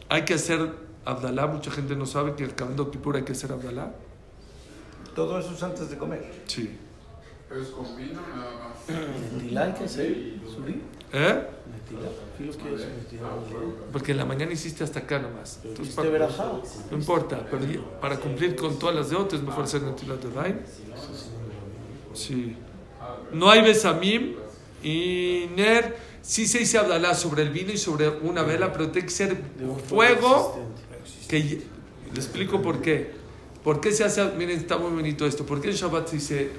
[0.10, 0.74] Hay que hacer
[1.06, 3.94] Abdalá, mucha gente no sabe que acabando Kippur hay que hacer Abdalá.
[5.16, 6.32] Todo eso es antes de comer.
[6.46, 6.78] Sí.
[7.52, 9.34] Es con vino nada más.
[9.34, 10.40] Netilá hay que hacer.
[10.48, 10.82] Subí.
[11.14, 11.48] ¿Eh?
[13.92, 15.60] Porque en la mañana hiciste hasta acá nomás.
[15.64, 16.52] Entonces, hiciste verajá.
[16.90, 20.58] no importa, pero para cumplir con todas las de otras es mejor hacer Netilat Yadayim.
[22.14, 22.56] Sí.
[23.34, 24.36] No hay besamim
[24.84, 26.12] y ner.
[26.22, 29.38] Sí se dice Abdalá sobre el vino y sobre una vela, pero tiene que ser
[29.88, 30.60] fuego.
[31.28, 33.12] Que, le explico por qué.
[33.64, 34.24] ¿Por qué se hace?
[34.38, 35.46] Miren, está muy bonito esto.
[35.46, 36.50] ¿Por qué en Shabbat se dice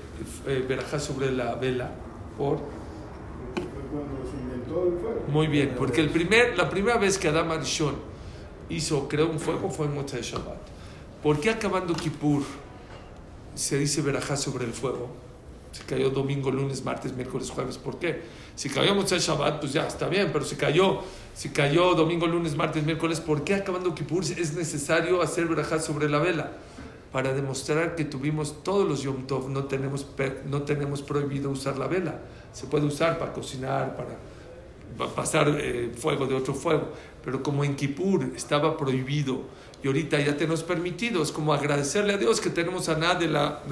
[0.47, 1.93] eh, verajá sobre la vela?
[2.39, 2.61] Por.
[4.73, 5.31] Se.
[5.31, 7.95] Muy bien, porque el primer, la primera vez que Adam Arishon
[8.69, 10.59] hizo, creó un fuego fue en Motzai Shabbat.
[11.23, 12.43] ¿Por qué acabando Kippur
[13.55, 15.09] se dice verajá sobre el fuego?
[15.73, 18.23] Si cayó domingo, lunes, martes, miércoles, jueves, ¿por qué?
[18.55, 21.01] Si cayó Motzei Shabbat, pues ya está bien, pero si cayó,
[21.35, 26.11] si cayó domingo, lunes, martes, miércoles, ¿por qué acabando Kippur es necesario hacer verajá sobre
[26.11, 26.53] la vela?
[27.11, 30.07] Para demostrar que tuvimos todos los Yom Tov, no tenemos,
[30.47, 32.21] no tenemos prohibido usar la vela.
[32.53, 34.19] Se puede usar para cocinar, para
[34.97, 36.89] pasar eh, fuego de otro fuego.
[37.25, 39.43] Pero como en Kippur estaba prohibido
[39.83, 43.29] y ahorita ya tenemos permitido, es como agradecerle a Dios que tenemos a nada de
[43.29, 43.63] la...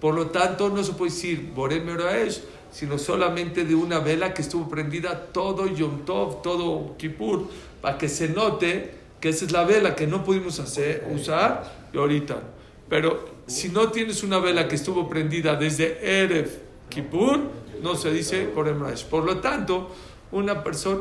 [0.00, 4.42] por lo tanto, no se puede decir Borem Oraesh, sino solamente de una vela que
[4.42, 7.48] estuvo prendida todo Yom Tov, todo Kippur,
[7.82, 11.98] para que se note que esa es la vela que no pudimos hacer, usar y
[11.98, 12.42] ahorita.
[12.88, 16.50] Pero si no tienes una vela que estuvo prendida desde Erev
[16.88, 17.40] Kippur,
[17.82, 19.04] no se dice Borem Oraesh.
[19.04, 19.90] Por lo tanto,
[20.32, 21.00] una persona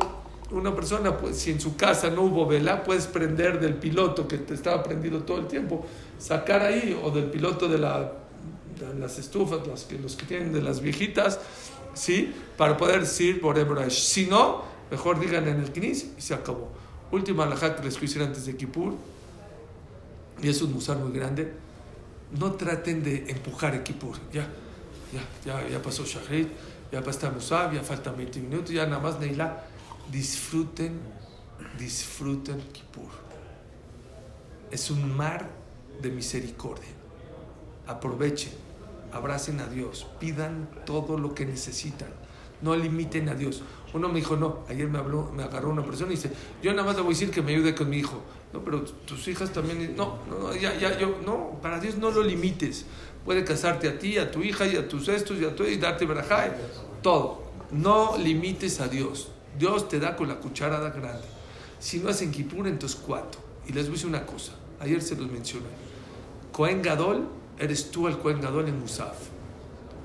[0.52, 4.38] una persona, pues, si en su casa no hubo vela, puedes prender del piloto que
[4.38, 5.86] te estaba prendido todo el tiempo,
[6.20, 8.12] sacar ahí, o del piloto de, la,
[9.00, 11.40] las estufas, los que, los que tienen de las viejitas,
[11.94, 12.34] ¿sí?
[12.58, 13.58] Para poder decir por
[13.92, 16.70] Si no, mejor digan en el Knis y se acabó.
[17.12, 18.96] Última alajá que les quiero antes de Kippur,
[20.42, 21.54] y es un musar muy grande,
[22.38, 24.48] no traten de empujar el Kippur, ya,
[25.14, 26.48] ya, ya, ya pasó Shahrid,
[26.92, 29.64] ya pasó Musab, ya faltan 20 minutos, ya nada más Neila
[30.12, 31.00] disfruten,
[31.78, 33.10] disfruten Kippur.
[34.70, 35.50] Es un mar
[36.02, 36.90] de misericordia.
[37.88, 38.54] Aprovechen,
[39.12, 42.10] abracen a Dios, pidan todo lo que necesitan.
[42.62, 43.64] No limiten a Dios.
[43.94, 46.32] Uno me dijo, no, ayer me habló, me agarró una persona y dice,
[46.62, 48.22] yo nada más le voy a decir que me ayude con mi hijo.
[48.54, 52.22] No, pero tus hijas también, no, no, ya, ya, yo, no, para Dios no lo
[52.22, 52.86] limites.
[53.26, 55.78] Puede casarte a ti, a tu hija y a tus estos y a tu y
[55.78, 56.56] darte verajá,
[57.02, 57.44] todo.
[57.72, 59.30] No limites a Dios.
[59.58, 61.28] Dios te da con la cucharada grande.
[61.80, 63.42] Si no hacen Kipur, entonces cuatro.
[63.68, 64.54] Y les voy a decir una cosa.
[64.80, 65.68] Ayer se los mencioné.
[66.52, 67.28] Cohen Gadol,
[67.60, 69.18] eres tú el Cohen Gadol en Musaf.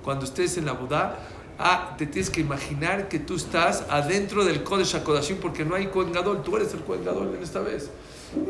[0.05, 1.19] Cuando estés en la boda,
[1.59, 5.89] ah, te tienes que imaginar que tú estás adentro del Kodesh HaKodashim porque no hay
[5.89, 6.43] Cohen Gadol.
[6.43, 7.91] Tú eres el Cohen Gadol en esta vez.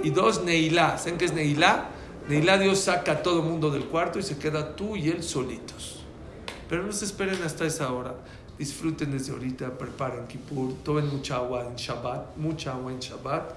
[0.03, 0.99] Y dos, Neilá.
[0.99, 1.89] ¿Saben qué es Neilá?
[2.29, 5.23] Neilá Dios saca a todo el mundo del cuarto y se queda tú y él
[5.23, 6.01] solitos.
[6.69, 8.17] Pero no se esperen hasta esa hora
[8.59, 13.53] disfruten desde ahorita, preparen Kippur, tomen mucha agua en Shabbat, mucha agua en Shabbat,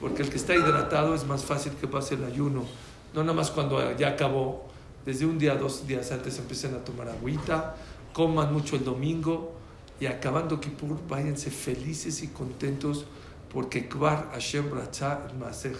[0.00, 2.64] porque el que está hidratado es más fácil que pase el ayuno,
[3.14, 4.68] no nada más cuando ya acabó,
[5.04, 7.76] desde un día, dos días antes empiecen a tomar agüita,
[8.12, 9.52] coman mucho el domingo
[10.00, 13.04] y acabando Kippur, váyanse felices y contentos
[13.52, 15.76] porque Kvar Hashem Ratzah Masej,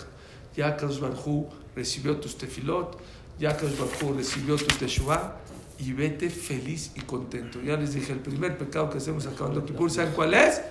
[0.56, 2.98] ya Kadosh Barhu recibió tus tefilot,
[3.38, 5.36] ya Kadosh Barhu recibió tu teshuvah,
[5.78, 7.60] y vete feliz y contento.
[7.60, 10.62] Ya les dije, el primer pecado que hacemos acabando Kippur, ¿saben cuál es?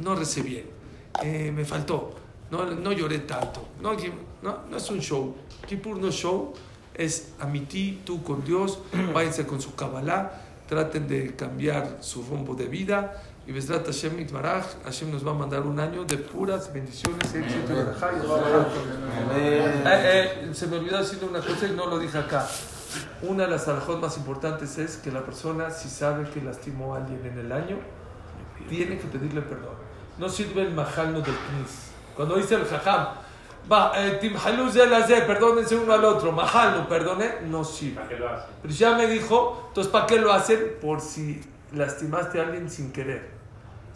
[0.00, 0.66] No recibí bien,
[1.22, 2.14] eh, me faltó,
[2.50, 3.68] no, no lloré tanto.
[3.82, 3.96] No,
[4.42, 5.34] no, no es un show.
[5.66, 6.54] Kippur no es show,
[6.94, 8.78] es amití, tú con Dios,
[9.14, 13.22] váyanse con su Kabbalah, traten de cambiar su rumbo de vida.
[13.48, 17.72] Y Besrat Hashem Itbaraj, Hashem nos va a mandar un año de puras bendiciones, éxito
[17.72, 17.78] y
[19.38, 22.46] eh, eh, Se me olvidó decirle una cosa y no lo dije acá.
[23.22, 26.98] Una de las alajot más importantes es que la persona, si sabe que lastimó a
[26.98, 27.78] alguien en el año,
[28.68, 29.76] tiene que pedirle perdón.
[30.18, 31.92] No sirve el majalno del knis.
[32.14, 33.14] Cuando dice el jajam,
[33.72, 34.20] va, eh,
[35.26, 38.02] perdónense uno al otro, majalno, perdone, no sirve.
[38.10, 40.76] Pero ya me dijo, entonces, ¿para qué lo hacen?
[40.82, 41.40] Por si
[41.72, 43.37] lastimaste a alguien sin querer.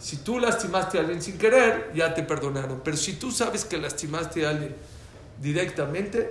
[0.03, 2.81] Si tú lastimaste a alguien sin querer, ya te perdonaron.
[2.83, 4.75] Pero si tú sabes que lastimaste a alguien
[5.41, 6.29] directamente,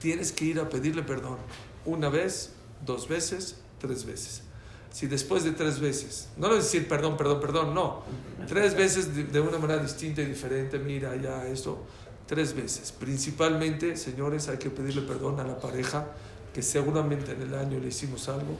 [0.00, 1.36] tienes que ir a pedirle perdón.
[1.84, 2.54] Una vez,
[2.84, 4.42] dos veces, tres veces.
[4.90, 8.02] Si después de tres veces, no le decir perdón, perdón, perdón, no.
[8.48, 11.84] Tres veces de, una manera distinta y diferente, mira ya esto,
[12.26, 12.90] tres veces.
[12.90, 16.08] Principalmente, señores, hay que pedirle perdón a la pareja,
[16.52, 18.58] que seguramente en el año le hicimos algo.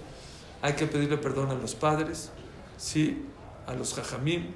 [0.62, 2.30] Hay que pedirle perdón a los padres,
[2.76, 3.26] sí,
[3.66, 4.52] a los jajamim,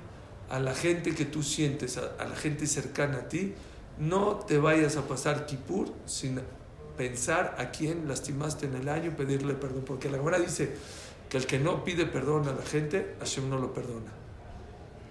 [0.50, 3.54] a la gente que tú sientes, a, a la gente cercana a ti.
[3.98, 6.40] No te vayas a pasar Kippur sin
[6.96, 9.84] pensar a quién lastimaste en el año y pedirle perdón.
[9.86, 10.74] Porque la Gemara dice
[11.28, 14.12] que el que no pide perdón a la gente, Hashem no lo perdona.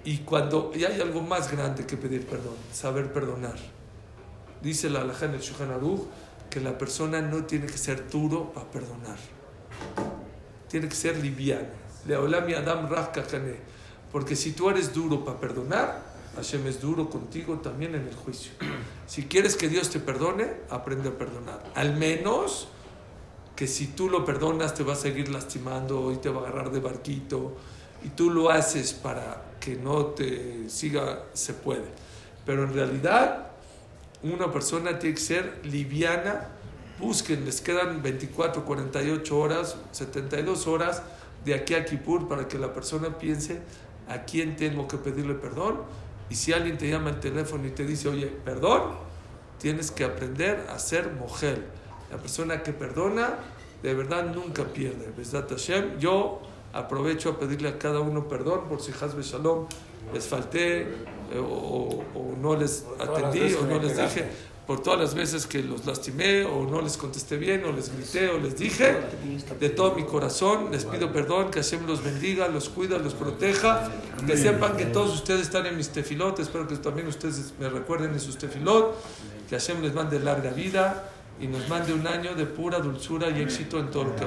[0.03, 3.57] Y cuando y hay algo más grande que pedir perdón, saber perdonar.
[4.61, 5.69] Dice la Alajá en el Shulchan
[6.49, 9.17] que la persona no tiene que ser duro para perdonar.
[10.69, 11.67] Tiene que ser liviano.
[12.05, 12.87] Leolami Adam
[14.17, 16.01] Porque si tú eres duro para perdonar,
[16.37, 18.51] Hashem es duro contigo también en el juicio.
[19.05, 21.63] Si quieres que Dios te perdone, aprende a perdonar.
[21.75, 22.67] Al menos
[23.55, 26.71] que si tú lo perdonas te va a seguir lastimando y te va a agarrar
[26.71, 27.57] de barquito
[28.03, 31.85] y tú lo haces para que no te siga, se puede.
[32.43, 33.51] Pero en realidad
[34.23, 36.47] una persona tiene que ser liviana
[36.99, 41.03] busquen, les quedan 24, 48 horas, 72 horas
[41.45, 43.61] de aquí a Kippur para que la persona piense
[44.09, 45.81] a quién tengo que pedirle perdón.
[46.29, 48.81] Y si alguien te llama al teléfono y te dice, oye, perdón,
[49.59, 51.65] tienes que aprender a ser mujer.
[52.11, 53.35] La persona que perdona,
[53.81, 55.11] de verdad nunca pierde.
[55.49, 56.41] Hashem, yo
[56.73, 59.67] aprovecho a pedirle a cada uno perdón por si Hazbe Shalom
[60.13, 64.29] les falté eh, o, o no les atendí o no les dije
[64.67, 68.29] por todas las veces que los lastimé o no les contesté bien o les grité
[68.29, 68.97] o les dije,
[69.59, 73.89] de todo mi corazón les pido perdón, que Hashem los bendiga, los cuida, los proteja,
[74.27, 78.11] que sepan que todos ustedes están en mis tefilot, espero que también ustedes me recuerden
[78.11, 78.93] en sus tefilot,
[79.49, 83.41] que Hashem les mande larga vida y nos mande un año de pura dulzura y
[83.41, 84.25] éxito en todo lo que